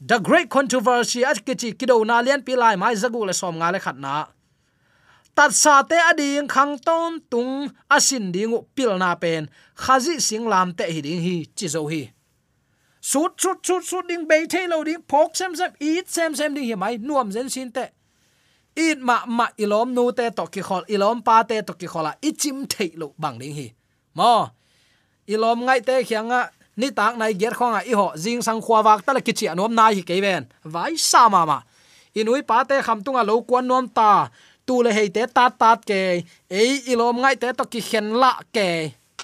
the 0.00 0.18
great 0.20 0.48
controversy 0.48 1.24
at 1.24 1.44
kichi 1.44 1.74
kido 1.74 2.04
na 2.06 2.22
lian 2.22 2.42
pilai 2.42 2.78
mai 2.78 2.94
zagu 2.94 3.26
le 3.26 3.32
som 3.32 3.56
nga 3.58 3.72
le 3.72 3.78
khatna 3.78 4.28
tat 5.34 5.52
sa 5.52 5.82
te 5.82 5.96
ading 6.10 6.48
khang 6.48 6.78
ton 6.78 7.20
tung 7.30 7.70
asin 7.90 8.30
ding 8.32 8.54
pil 8.74 8.98
na 8.98 9.14
pen 9.14 9.48
khazi 9.74 10.20
sing 10.20 10.46
lam 10.46 10.72
te 10.72 10.84
hi 10.94 11.00
ding 11.00 11.20
hi 11.26 11.36
chi 11.56 11.66
zo 11.66 11.82
hi 11.90 12.02
sut 13.00 13.32
sut 13.42 13.58
sut 13.66 13.82
sut 13.84 14.04
ding 14.08 14.26
be 14.30 14.46
the 14.46 14.66
lo 14.68 14.84
ding 14.84 15.02
phok 15.10 15.34
sem 15.34 15.54
sem 15.54 15.72
eat 15.80 16.06
sem 16.08 16.34
sem 16.34 16.54
ding 16.54 16.66
hi 16.70 16.74
mai 16.74 16.96
nuam 16.96 17.32
zen 17.32 17.50
sin 17.50 17.72
te 17.72 17.84
eat 18.76 18.98
ma 18.98 19.16
ma 19.26 19.46
ilom 19.58 19.94
nu 19.96 20.12
te 20.12 20.30
to 20.30 20.46
ki 20.46 20.62
khol 20.68 20.84
ilom 20.94 21.22
pa 21.26 21.42
te 21.42 21.62
to 21.62 21.74
ki 21.80 21.86
khola 21.92 22.12
ichim 22.28 22.66
thei 22.72 22.90
lo 23.00 23.14
bang 23.18 23.38
ding 23.38 23.54
hi 23.58 23.66
mo 24.14 24.50
ilom 25.26 25.66
ngai 25.66 25.80
te 25.88 25.94
khianga 26.08 26.40
ni 26.80 26.88
tak 26.98 27.12
nai 27.20 27.32
ger 27.40 27.54
khonga 27.58 27.80
i 27.90 27.92
ho 27.98 28.06
jing 28.22 28.42
sang 28.46 28.60
khwa 28.64 28.78
wak 28.86 29.00
ta 29.06 29.10
la 29.16 29.20
kichi 29.26 29.46
anom 29.52 29.72
nai 29.78 29.92
hi 29.98 30.02
keven 30.08 30.42
vai 30.74 30.94
sa 31.10 31.22
ma 31.34 31.42
ma. 31.50 31.58
Inui 32.18 32.42
pa 32.48 32.64
te 32.68 32.76
kham 32.86 32.98
tunga 33.04 33.22
lo 33.28 33.34
kwan 33.48 33.64
nom 33.70 33.86
ta. 33.98 34.12
Tu 34.66 34.74
le 34.84 34.90
hei 34.98 35.08
te 35.16 35.22
tat 35.36 35.52
tat 35.62 35.78
ke 35.88 36.00
ei 36.60 36.72
ilom 36.92 37.16
ngai 37.22 37.36
te 37.42 37.48
to 37.58 37.64
ki 37.72 37.80
khen 37.88 38.06
la 38.22 38.32
ke 38.54 38.68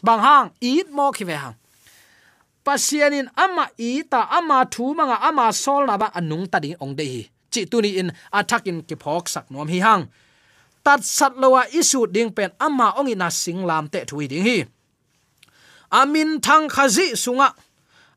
bang 0.07 0.21
hang, 0.27 0.47
eat 0.61 0.89
mo 0.97 1.07
ki 1.17 1.25
ve 1.25 1.37
hang. 1.43 1.57
Pasianin 2.65 3.29
ama 3.37 3.65
i 3.79 4.03
ta, 4.13 4.21
ama 4.39 4.65
thu 4.73 4.95
manga, 4.97 5.17
ama 5.29 5.53
sol 5.53 5.83
na 5.89 5.97
ba 6.01 6.09
anung 6.19 6.47
ta 6.53 6.59
ding 6.65 6.77
ong 6.81 6.95
de 6.99 7.05
hi. 7.13 7.23
Chi 7.53 7.61
tu 7.71 7.81
ni 7.85 7.91
in 8.01 8.09
attack 8.33 8.67
in 8.71 8.79
ki 8.89 8.97
phok 9.03 9.29
sak 9.35 9.47
nom 9.53 9.69
hi 9.69 9.79
hang. 9.87 10.05
Tat 10.85 11.01
sat 11.05 11.33
lowa 11.43 11.63
isu 11.81 12.01
ding 12.15 12.31
pen 12.37 12.51
ama 12.67 12.93
ong 12.99 13.09
ina 13.13 13.29
sing 13.31 13.61
lam 13.69 13.89
te 13.93 14.01
thui 14.09 14.29
ding 14.33 14.45
hi 14.49 14.59
amin 16.01 16.43
thang 16.43 16.67
khazi 16.67 17.15
sunga. 17.15 17.55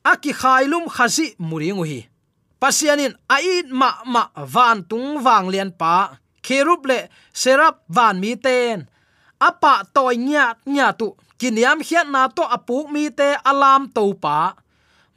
Aki 0.02 0.32
khailum 0.42 0.86
khazi 0.90 1.38
muringu 1.38 1.86
hi 1.86 2.00
pasianin 2.58 3.14
ait 3.30 3.70
ma 3.70 4.02
ma 4.06 4.34
van 4.34 4.82
tung 4.86 5.22
wang 5.22 5.48
lian 5.54 5.72
pa. 5.72 6.18
Kherup 6.42 6.86
le 6.90 7.10
serap 7.34 7.86
van 7.90 8.18
mi 8.20 8.34
ten. 8.36 8.90
Apa 9.38 9.86
toy 9.94 10.18
nya 10.18 10.58
nya 10.66 10.94
tu 10.98 11.14
kiniam 11.38 11.80
hiat 11.84 12.10
na 12.10 12.26
to 12.32 12.42
apuk 12.42 12.90
mi 12.90 13.10
te 13.14 13.38
alam 13.46 13.90
to 13.94 14.14
pa. 14.18 14.58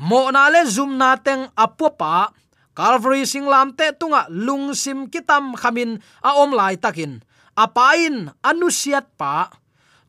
Mo 0.00 0.28
na 0.32 0.48
le 0.52 0.64
zum 0.68 0.96
na 1.00 1.16
teng 1.16 1.48
apu 1.56 1.88
pa. 1.96 2.32
Calvary 2.76 3.24
singlam 3.28 3.72
te 3.76 3.92
tunga 3.96 4.28
lungsim 4.28 5.08
kitam 5.12 5.56
khamin 5.56 6.00
a 6.24 6.30
om 6.40 6.52
lai 6.52 6.76
takin. 6.76 7.20
Apain 7.56 8.32
anusiat 8.44 9.06
pa. 9.16 9.48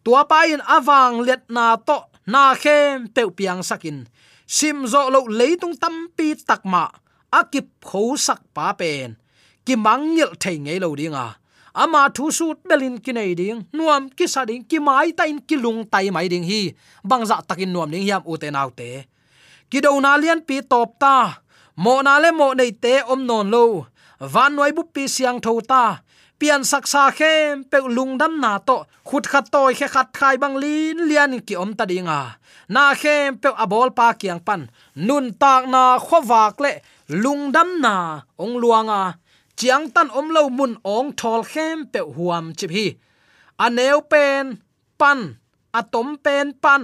Tua 0.02 0.26
pain 0.26 0.58
awang 0.66 1.22
let 1.22 1.46
na 1.46 1.78
to 1.78 2.11
na 2.28 2.54
khem 2.56 3.08
pe 3.10 3.26
piang 3.38 3.64
sakin. 3.64 4.08
Sim 4.46 4.88
zo 4.88 5.10
lo 5.10 5.26
leitung 5.32 5.78
tampi 5.80 6.36
takma 6.36 6.92
akip 7.32 7.68
kho 7.80 8.18
sak 8.18 8.42
pa 8.56 8.74
pen. 8.74 9.18
Ki 9.66 9.76
mangil 9.78 10.34
thei 10.42 10.58
ngei 10.60 10.80
lo 10.82 10.92
dinga 10.96 11.42
ama 11.74 12.10
thu 12.16 12.32
su 12.32 12.54
belin 12.68 13.00
ki 13.00 13.12
nei 13.14 13.34
ding, 13.36 13.64
nuam 13.74 14.10
ki 14.10 14.28
sa 14.28 14.46
ding, 14.46 14.64
ki 14.64 14.80
mai 14.80 15.12
ta 15.16 15.24
in 15.24 15.40
ki 15.40 15.56
lung 15.56 15.88
tai 15.88 16.12
mai 16.12 16.28
ding 16.28 16.44
hi. 16.44 16.76
Bangza 17.04 17.40
takin 17.48 17.72
nuam 17.72 17.92
ding 17.92 18.04
hiam 18.04 18.24
u 18.26 18.38
te 18.38 18.52
nau 18.52 18.70
te. 18.70 19.08
Ki 19.70 19.80
do 19.80 20.00
na 20.00 20.18
lian 20.18 20.42
pi 20.48 20.62
top 20.62 21.00
ta. 21.00 21.42
Mo 21.76 22.02
na 22.04 22.20
le 22.20 22.32
mo 22.32 22.54
nei 22.54 22.72
te 22.72 23.02
om 23.08 23.26
non 23.26 23.50
lo. 23.50 23.88
Van 24.20 24.54
noi 24.56 24.72
bu 24.76 24.84
pi 24.94 25.08
siang 25.08 25.40
tho 25.40 25.62
ta. 25.62 26.04
Pian 26.42 26.66
sak 26.66 26.86
sa 26.94 27.04
khem 27.18 27.62
pe 27.72 27.78
lung 27.96 28.14
dam 28.22 28.34
na 28.44 28.58
to 28.68 28.78
khut 29.08 29.26
khat 29.32 29.46
toy 29.54 29.72
khe 29.80 29.88
khat 29.94 30.08
khai 30.18 30.36
bang 30.42 30.56
lin 30.64 30.98
lian 31.10 31.32
ki 31.48 31.54
om 31.64 31.72
ta 31.78 31.86
dinga 31.92 32.22
na 32.74 32.86
khem 33.02 33.30
pe 33.42 33.50
abol 33.64 33.90
pa 33.98 34.08
kiang 34.20 34.42
pan 34.48 34.62
nun 35.08 35.26
tak 35.42 35.64
na 35.74 35.84
khowak 36.06 36.56
le 36.64 36.72
lung 37.24 37.44
dam 37.56 37.70
na 37.84 37.96
ong 38.44 38.56
luanga 38.62 39.02
chiang 39.58 39.86
tan 39.94 40.08
om 40.20 40.28
lo 40.36 40.44
mun 40.58 40.74
ong 40.96 41.10
thol 41.20 41.42
khem 41.52 41.78
pe 41.92 42.00
huam 42.16 42.46
chip 42.58 42.72
hi 42.78 42.88
aneu 43.66 43.98
pen 44.12 44.44
pan 45.00 45.20
atom 45.80 46.10
pen 46.26 46.48
pan 46.64 46.84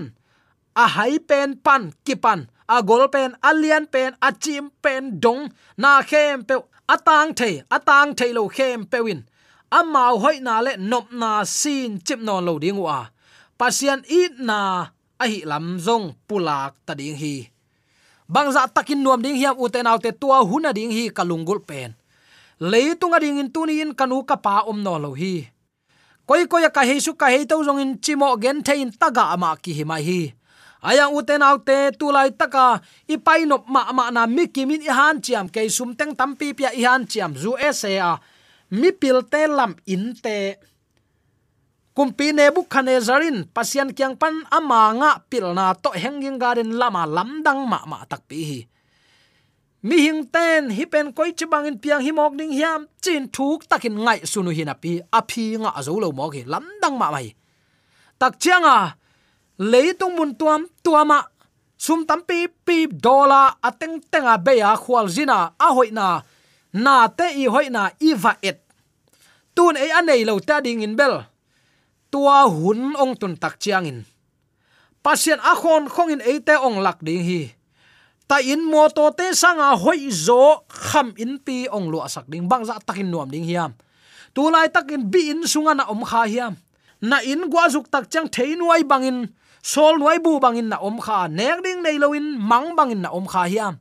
a 0.83 0.85
hai 0.95 1.13
pen 1.29 1.49
pan 1.65 1.81
ki 2.05 2.15
pan 2.23 2.39
a 2.75 2.77
gol 2.89 3.03
pen 3.13 3.29
alian 3.49 3.85
pen 3.93 4.11
a 4.27 4.29
chim 4.43 4.65
pen 4.83 5.03
dong 5.23 5.41
na 5.81 5.91
khem 6.09 6.35
pe 6.47 6.55
atang 6.93 7.29
the 7.39 7.49
atang 7.75 8.09
the 8.17 8.27
lo 8.37 8.43
khem 8.57 8.79
pe 8.91 8.99
win 9.05 9.21
amau 9.71 10.19
hoi 10.19 10.39
na 10.39 10.61
le 10.61 10.77
nop 10.79 11.11
na 11.11 11.43
sin 11.43 11.99
chip 12.05 12.19
non 12.19 12.43
lo 12.45 12.59
ding 12.59 12.79
wa. 12.79 13.07
Pasian 13.57 14.05
it 14.07 14.39
na 14.39 14.87
a 15.19 15.25
hi 15.27 15.41
lam 15.45 15.79
zong 15.79 16.15
pulak 16.27 16.75
ta 16.85 16.93
ding 16.93 17.17
hi. 17.17 17.49
Bangza 18.29 18.67
takin 18.67 19.03
nuam 19.03 19.21
ding 19.21 19.35
hiam 19.35 19.55
uten 19.57 19.87
autte 19.87 20.11
tua 20.11 20.43
huna 20.43 20.73
ding 20.73 20.91
hi 20.91 21.09
kalungul 21.09 21.59
pen. 21.63 21.95
Leitung 22.59 23.15
a 23.15 23.19
ding 23.19 23.39
in 23.39 23.49
tunin 23.51 23.95
kanu 23.95 24.23
ka 24.23 24.35
pa 24.35 24.63
om 24.67 24.83
no 24.83 24.97
lo 24.97 25.13
hi. 25.13 25.47
Koi 26.27 26.45
koi 26.45 26.67
ka 26.69 26.83
he 26.83 26.99
su 26.99 27.13
ka 27.13 27.27
he 27.27 27.45
to 27.45 27.63
zong 27.63 27.79
in 27.79 27.97
chimo 28.03 28.35
gen 28.41 28.63
thein 28.63 28.91
taga 28.91 29.31
ama 29.33 29.55
ki 29.55 29.71
hi 29.73 29.83
mai 29.83 30.03
hi. 30.03 30.21
Ayang 30.83 31.15
uten 31.17 31.41
autte 31.41 31.97
tu 31.97 32.11
lai 32.11 32.29
taka 32.29 32.79
i 33.09 33.17
pai 33.17 33.49
nop 33.49 33.65
ma 33.67 33.91
ma 33.91 34.11
na 34.11 34.27
mi 34.27 34.45
kimin 34.47 34.85
i 34.85 34.91
han 34.93 35.17
chiam 35.23 35.49
ke 35.49 35.65
sum 35.69 35.95
teng 35.97 36.13
tampi 36.13 36.53
pia 36.53 36.69
i 36.75 36.83
han 36.83 37.07
chiam 37.07 37.33
zu 37.33 37.57
ese 37.57 37.97
a 37.97 38.19
mi 38.71 38.91
pil 38.91 39.23
te 39.31 39.47
lam 39.47 39.75
in 39.85 40.15
te. 40.17 40.57
Kumpi 41.95 42.29
nebu 42.29 42.69
khane 42.69 43.01
zarin 43.01 43.49
pasian 43.49 43.89
kyang 43.89 44.15
pan 44.21 44.45
ama 44.53 44.93
nga 44.99 45.11
pilna 45.29 45.73
to 45.73 45.89
hanging 45.97 46.37
garden 46.37 46.77
lama 46.77 47.09
lamdang 47.09 47.65
ma 47.65 47.79
ma 47.89 48.05
tak 48.05 48.27
pi 48.29 48.39
hi. 48.49 48.61
Mi 49.87 49.97
hing 50.05 50.25
ten, 50.33 50.73
hi 50.73 50.85
pen 50.89 51.13
koi 51.13 51.31
chibang 51.37 51.65
in 51.69 51.77
piang 51.77 52.01
hi 52.01 52.11
mok 52.11 52.33
ding 52.33 52.51
hiam, 52.51 52.89
chin 53.01 53.29
thuk 53.29 53.69
takin 53.69 53.93
ngai 53.93 54.25
sunu 54.25 54.49
hin 54.49 54.69
api 54.73 54.99
api 55.09 55.61
nga 55.61 55.71
azo 55.77 55.97
lo 56.01 56.09
mok 56.11 56.33
hi 56.33 56.43
lamdang 56.45 56.95
ma 56.97 57.13
mai 57.13 57.29
tak 58.17 58.41
chianga 58.41 58.97
leitung 59.57 60.17
mun 60.17 60.33
tuam 60.33 60.65
tuama 60.83 61.21
sum 61.77 62.05
tam 62.09 62.25
pi 62.25 62.77
dola 62.89 63.53
ateng 63.61 64.01
tenga 64.11 64.37
beya 64.37 64.73
khwal 64.75 65.05
zina, 65.09 65.53
a 65.57 65.67
hoina 65.73 66.25
na 66.73 67.07
te 67.07 67.31
i 67.35 67.47
hoina 67.47 67.91
i 67.99 68.13
va 68.13 68.37
et. 68.41 68.59
Tun 69.55 69.77
ei 69.77 69.89
anei 69.91 70.21
lo 70.27 70.39
ta 70.39 70.61
ding 70.61 70.83
in 70.85 70.95
bel. 70.95 71.23
Tua 72.11 72.47
hun 72.47 72.93
ong 72.95 73.17
tun 73.19 73.35
tak 73.35 73.59
chiang 73.59 73.87
in. 73.89 73.99
Pasien 75.03 75.39
a 75.39 75.55
khon 75.55 75.87
khong 75.89 76.19
in 76.19 76.21
eite 76.21 76.55
ong 76.59 76.79
lak 76.83 76.99
ding 77.01 77.23
hi. 77.23 77.41
Ta 78.27 78.43
in 78.43 78.61
mo 78.63 78.91
to 78.91 79.07
te 79.15 79.31
sanga 79.33 79.71
hoi 79.79 80.11
zo 80.11 80.67
kham 80.67 81.15
in 81.17 81.39
pi 81.39 81.65
ong 81.71 81.87
lu 81.87 82.03
asak 82.03 82.27
ding. 82.27 82.45
Bang 82.45 82.67
za 82.67 82.77
takin 82.83 83.09
nuam 83.09 83.31
ding 83.31 83.47
hiam. 83.47 83.73
Tu 84.35 84.43
lai 84.51 84.67
takin 84.69 85.07
bi 85.09 85.31
in 85.31 85.47
sunga 85.47 85.73
na 85.73 85.87
om 85.87 86.03
kha 86.03 86.27
hiam. 86.27 86.53
Na 87.01 87.23
in 87.23 87.49
gwa 87.49 87.71
zuk 87.71 87.87
tak 87.89 88.11
chang 88.11 88.27
thei 88.27 88.53
nuai 88.59 88.83
bangin 88.83 89.31
sol 89.63 89.97
nuai 89.97 90.19
bu 90.19 90.37
bangin 90.43 90.69
na 90.69 90.77
om 90.77 90.99
kha. 90.99 91.27
Nek 91.31 91.63
ding 91.63 91.81
nei 91.81 91.97
loin 91.97 92.37
mang 92.37 92.75
bangin 92.77 93.01
na 93.01 93.09
om 93.09 93.25
kha 93.25 93.47
hiam 93.47 93.79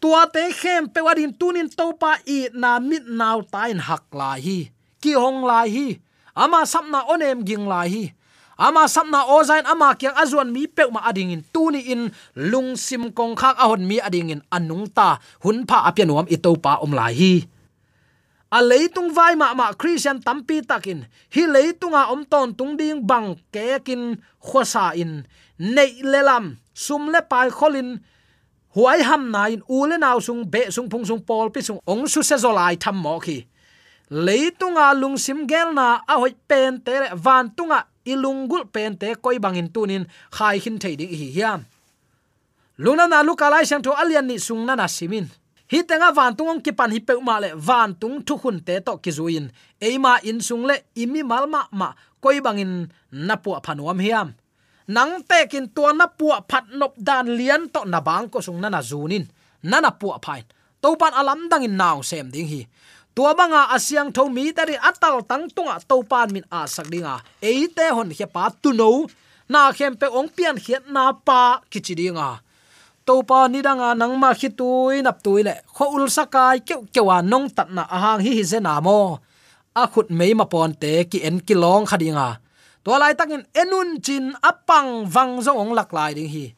tua 0.00 0.26
te 0.30 0.50
khem 0.52 0.88
pe 0.90 1.00
wadin 1.00 1.32
tunin 1.34 1.68
topa 1.70 2.18
i 2.26 2.48
na 2.52 2.78
mit 2.78 3.04
naw 3.06 3.42
tain 3.46 3.78
hak 3.78 4.04
la 4.12 4.34
hi. 4.38 4.70
Ki 5.02 5.12
hong 5.14 5.44
lai 5.44 5.68
hi. 5.70 5.88
Ama 6.34 6.66
sapna 6.66 7.06
onem 7.06 7.44
ging 7.46 7.66
lai 7.68 7.88
hi. 7.88 8.04
Ama 8.54 8.86
sapna 8.86 9.26
ozain 9.26 9.66
ama 9.66 9.98
kyang 9.98 10.14
azuan 10.14 10.54
mi 10.54 10.70
pe 10.70 10.86
ma 10.90 11.02
ading 11.10 11.34
in 11.34 11.42
tuni 11.54 11.82
in 11.90 12.14
lung 12.38 12.78
sim 12.78 13.10
kong 13.10 13.34
khak 13.34 13.58
ahon 13.58 13.82
mi 13.82 13.98
ading 13.98 14.30
in 14.30 14.42
anung 14.54 14.86
ta 14.86 15.18
hun 15.42 15.66
pha 15.66 15.90
apianuam 15.90 16.26
i 16.30 16.36
topa 16.38 16.78
om 16.84 16.94
lai 16.94 17.14
hi. 17.14 17.34
A 18.54 18.62
leitung 18.62 19.10
vai 19.10 19.34
ma 19.34 19.50
ma 19.58 19.74
christian 19.74 20.22
tampi 20.22 20.62
takin. 20.62 21.02
Hi 21.34 21.42
leitunga 21.50 22.14
om 22.14 22.22
ton 22.22 22.54
tung 22.54 22.78
ding 22.78 23.02
bang 23.02 23.34
kekin 23.50 24.22
khosa 24.38 24.94
in. 24.94 25.26
Nei 25.58 26.02
lelam, 26.02 26.58
sum 26.74 27.10
le 27.10 27.20
pai 27.22 27.50
kholin 27.50 27.98
huai 28.74 29.02
ham 29.02 29.30
na 29.30 29.46
in 29.54 29.62
u 29.68 29.86
le 29.86 29.96
naw 29.98 30.18
sung, 30.20 30.44
be 30.44 30.70
sung, 30.70 30.88
phung 30.90 31.06
sung 31.06 31.22
pol 31.28 31.50
pi 31.50 31.60
sung, 31.62 31.80
ong 31.86 32.06
su 32.06 32.22
se 32.22 32.36
zolai 32.36 32.76
tham 32.76 32.96
mo 32.96 33.18
khi. 33.20 33.46
Leitunga 34.10 34.92
lungsim 34.94 35.46
gelna 35.46 36.02
a 36.06 36.14
hoi 36.20 36.34
pen 36.48 36.80
te 36.84 36.98
re, 37.02 37.08
van 37.14 37.50
tunga 37.56 37.86
ilungul 38.04 38.66
pen 38.74 38.96
te 38.96 39.14
koi 39.14 39.38
bangin 39.38 39.70
tunin, 39.74 40.04
khai 40.30 40.58
hin 40.58 40.78
thei 40.78 40.96
ding 40.96 41.14
hi 41.20 41.30
hiam. 41.36 41.64
Luna 42.78 43.06
na 43.06 43.22
luka 43.22 43.48
lai 43.50 43.64
sang 43.64 43.82
tho 43.82 43.94
alian 43.94 44.26
ni 44.26 44.38
sung 44.38 44.66
na 44.66 44.74
na 44.74 44.86
simin. 44.86 45.30
Hi 45.72 45.82
tenga 45.88 46.12
van 46.12 46.34
tungong 46.36 46.60
ki 46.60 46.72
pan 46.72 46.90
hi 46.90 47.00
pe 47.00 47.14
ma 47.22 47.38
le, 47.38 47.54
van 47.56 47.94
tung 47.94 48.20
thu 48.26 48.36
hun 48.42 48.60
te 48.60 48.80
to 48.80 48.98
ki 48.98 49.10
zuin. 49.10 49.46
Eima 49.80 50.18
in 50.22 50.40
sung 50.40 50.66
le, 50.66 50.76
imi 50.94 51.22
malma 51.22 51.68
ma 51.72 51.94
koi 52.20 52.40
bangin 52.40 52.90
na 53.10 53.36
pu 53.36 53.54
phanuam 53.64 53.98
hiam 54.02 54.34
nang 54.86 55.24
te 55.24 55.46
kin 55.48 55.68
to 55.72 55.88
na 55.92 56.06
pu 56.06 56.28
phat 56.48 56.64
nop 56.76 56.92
dan 56.96 57.26
lian 57.38 57.68
to 57.72 57.84
na 57.88 58.00
bang 58.00 58.28
ko 58.28 58.40
sung 58.40 58.60
na 58.60 58.68
na 58.68 58.80
zunin. 58.84 59.24
Na 59.64 59.80
na 59.80 59.90
pu 59.90 60.12
phain. 60.20 60.44
To 60.82 60.96
pan 61.00 61.16
alam 61.16 61.48
dangin 61.48 61.76
naw 61.76 62.04
sem 62.04 62.28
ding 62.28 62.48
hi. 62.48 62.68
Tua 63.14 63.32
banga 63.32 63.70
asyang 63.72 64.12
tho 64.12 64.28
mi 64.28 64.52
tari 64.52 64.76
atal 64.76 65.22
tang 65.22 65.48
tunga 65.48 65.78
to 65.88 66.02
pan 66.02 66.28
min 66.34 66.44
a 66.50 66.68
sak 66.68 66.90
dinga. 66.92 67.22
Eite 67.40 67.86
hon 67.96 68.10
he 68.10 68.26
pa 68.26 68.50
tu 68.62 68.72
no 68.72 69.06
na 69.48 69.72
khem 69.72 69.96
pe 69.96 70.06
ong 70.10 70.28
pian 70.36 70.56
khiat 70.58 70.84
na 70.90 71.12
pa 71.12 71.62
kichidinga 71.70 72.40
to 73.06 73.22
pa 73.28 73.48
ni 73.48 73.60
danga 73.60 73.92
nang 73.96 74.16
ma 74.20 74.32
khi 74.34 74.48
tui 74.48 75.00
nap 75.00 75.22
tui 75.24 75.40
le. 75.46 75.54
Kho 75.76 75.84
ul 75.96 76.10
sakai 76.10 76.60
keu 76.60 76.84
kewa 76.92 77.22
nong 77.22 77.48
tat 77.56 77.68
na 77.70 77.82
ahang 77.88 78.20
hi 78.24 78.30
hi 78.36 78.44
ze 78.44 78.58
na 78.60 78.80
mo. 78.84 79.20
A 79.74 79.86
khut 79.92 80.10
mei 80.10 80.34
ma 80.34 80.44
pon 80.44 80.72
te 80.82 80.92
ki 81.10 81.18
en 81.28 81.40
ki 81.46 81.54
long 81.54 81.84
khadinga 81.86 82.43
to 82.84 82.92
lai 82.94 83.16
takin 83.16 83.42
enun 83.56 83.98
chin 84.04 84.36
apang 84.44 85.08
wang 85.08 85.40
zo 85.40 85.56
ong 85.56 85.72
lak 85.72 85.90
lai 85.96 86.12
ding 86.12 86.28
hi. 86.28 86.52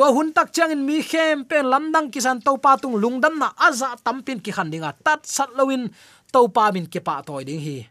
To 0.00 0.08
hun 0.16 0.32
tak 0.32 0.50
chang 0.50 0.72
in 0.72 0.82
mi 0.88 1.04
khem 1.04 1.44
pen 1.44 1.68
lamdang 1.68 2.08
kisan 2.08 2.40
to 2.40 2.56
pa 2.56 2.80
tung 2.80 2.96
lungdam 2.96 3.36
na 3.36 3.52
aza 3.54 3.94
tampin 4.00 4.40
ki 4.40 4.50
khan 4.50 4.72
dinga. 4.72 4.96
Tat 5.04 5.28
sat 5.28 5.52
lowin 5.54 5.92
to 6.32 6.48
pa 6.48 6.72
min 6.72 6.88
ki 6.88 7.00
pa 7.04 7.20
toy 7.20 7.44
ding 7.44 7.60
hi. 7.60 7.84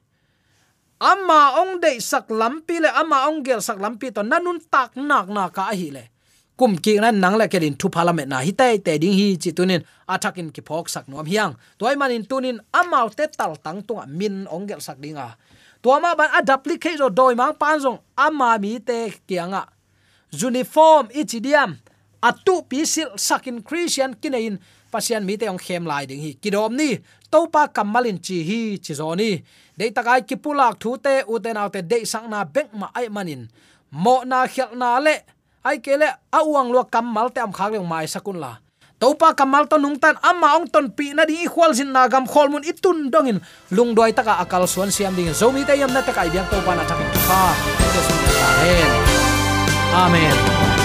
Amma 1.00 1.62
ong 1.64 1.80
de 1.80 1.96
sak 2.04 2.28
lampi 2.28 2.84
le 2.84 2.90
amma 2.92 3.30
ong 3.32 3.40
gel 3.46 3.62
sak 3.64 3.80
lampi 3.80 4.12
to 4.12 4.20
nanun 4.20 4.60
tak 4.74 4.98
nak 5.00 5.32
na 5.32 5.48
ka 5.48 5.72
hi 5.72 5.96
le. 5.96 6.12
Kum 6.60 6.76
ki 6.76 7.00
nan 7.00 7.24
nang 7.24 7.40
le 7.40 7.48
kedin 7.48 7.78
thu 7.80 7.88
parliament 7.88 8.28
na 8.28 8.44
hi 8.44 8.52
te 8.52 8.68
te 8.84 9.00
ding 9.00 9.16
hi 9.16 9.40
chi 9.40 9.56
tunin 9.56 9.80
athakin 10.10 10.52
ki 10.52 10.66
phok 10.66 10.92
sak 10.92 11.08
nom 11.08 11.24
hiang. 11.24 11.56
Toy 11.80 11.96
manin 11.96 12.28
tunin 12.28 12.60
amau 12.76 13.08
te 13.14 13.30
tal 13.32 13.56
tang 13.64 13.80
tunga 13.86 14.04
min 14.10 14.44
ong 14.50 14.68
gel 14.68 14.82
sak 14.82 14.98
dinga 15.00 15.38
tua 15.82 16.00
ma 16.00 16.16
ban 16.16 16.30
adaplicate 16.40 16.98
zo 16.98 17.10
doi 17.10 17.36
mang 17.36 17.54
pan 17.54 17.80
jong 17.80 18.00
ama 18.16 18.58
mi 18.60 18.80
te 18.80 19.14
kianga 19.28 19.68
uniform 20.34 21.10
ichidiam 21.14 21.78
atu 22.22 22.68
pisil 22.68 23.16
sakin 23.16 23.64
christian 23.64 24.14
kinein, 24.16 24.60
pasian 24.92 25.24
mi 25.24 25.40
te 25.40 25.48
ong 25.48 25.60
khem 25.60 25.88
lai 25.88 26.06
ding 26.06 26.22
hi. 26.22 26.36
Kidom 26.36 26.76
ni 26.76 27.00
topa 27.32 27.68
kamalin 27.72 28.20
chi 28.20 28.44
hi 28.44 28.62
chi 28.78 28.94
zoni 28.94 29.40
de 29.78 29.86
takai 29.92 30.28
ki 30.28 30.36
pulak 30.36 30.80
thu 30.80 30.98
te, 31.00 31.24
u 31.28 31.40
te 31.40 31.50
naw 31.56 31.70
te 31.72 31.82
de 31.82 32.04
sang 32.06 32.28
na 32.30 32.44
bek 32.44 32.70
ma 32.76 32.92
ai 32.94 33.08
manin. 33.10 33.48
Mo 33.92 34.22
na 34.28 34.46
khel 34.46 34.76
na 34.78 35.00
le, 35.00 35.16
ai 35.66 35.80
kele 35.82 36.08
awang 36.30 36.70
lo 36.70 36.84
kamal 36.86 37.32
te 37.34 37.40
am 37.42 37.52
khak 37.56 37.74
mai 37.82 38.06
sakun 38.06 38.38
la 38.44 38.60
topa 39.00 39.34
kamal 39.34 39.66
to 39.66 39.80
nung 39.80 39.96
tan 39.96 40.20
amma 40.22 40.60
ong 40.60 40.68
ton 40.68 40.92
pi 40.92 41.16
na 41.16 41.24
di 41.26 41.48
khwal 41.48 41.72
jin 41.74 41.92
na 41.96 42.08
gam 42.12 42.28
khol 42.28 42.52
mun 42.52 42.64
itun 42.64 43.10
dongin. 43.10 43.40
Lung 43.72 43.96
doi 43.96 44.12
taka 44.12 44.38
akal 44.44 44.68
suan 44.68 44.92
siam 44.92 45.16
ding 45.16 45.32
zomi 45.34 45.66
te 45.66 45.74
yam 45.80 45.92
na 45.96 46.04
taka 46.04 46.28
ibiang 46.28 46.48
topa 46.52 46.76
na 46.76 46.84
takin. 46.84 47.08
Kha 47.28 47.42
amen. 50.06 50.79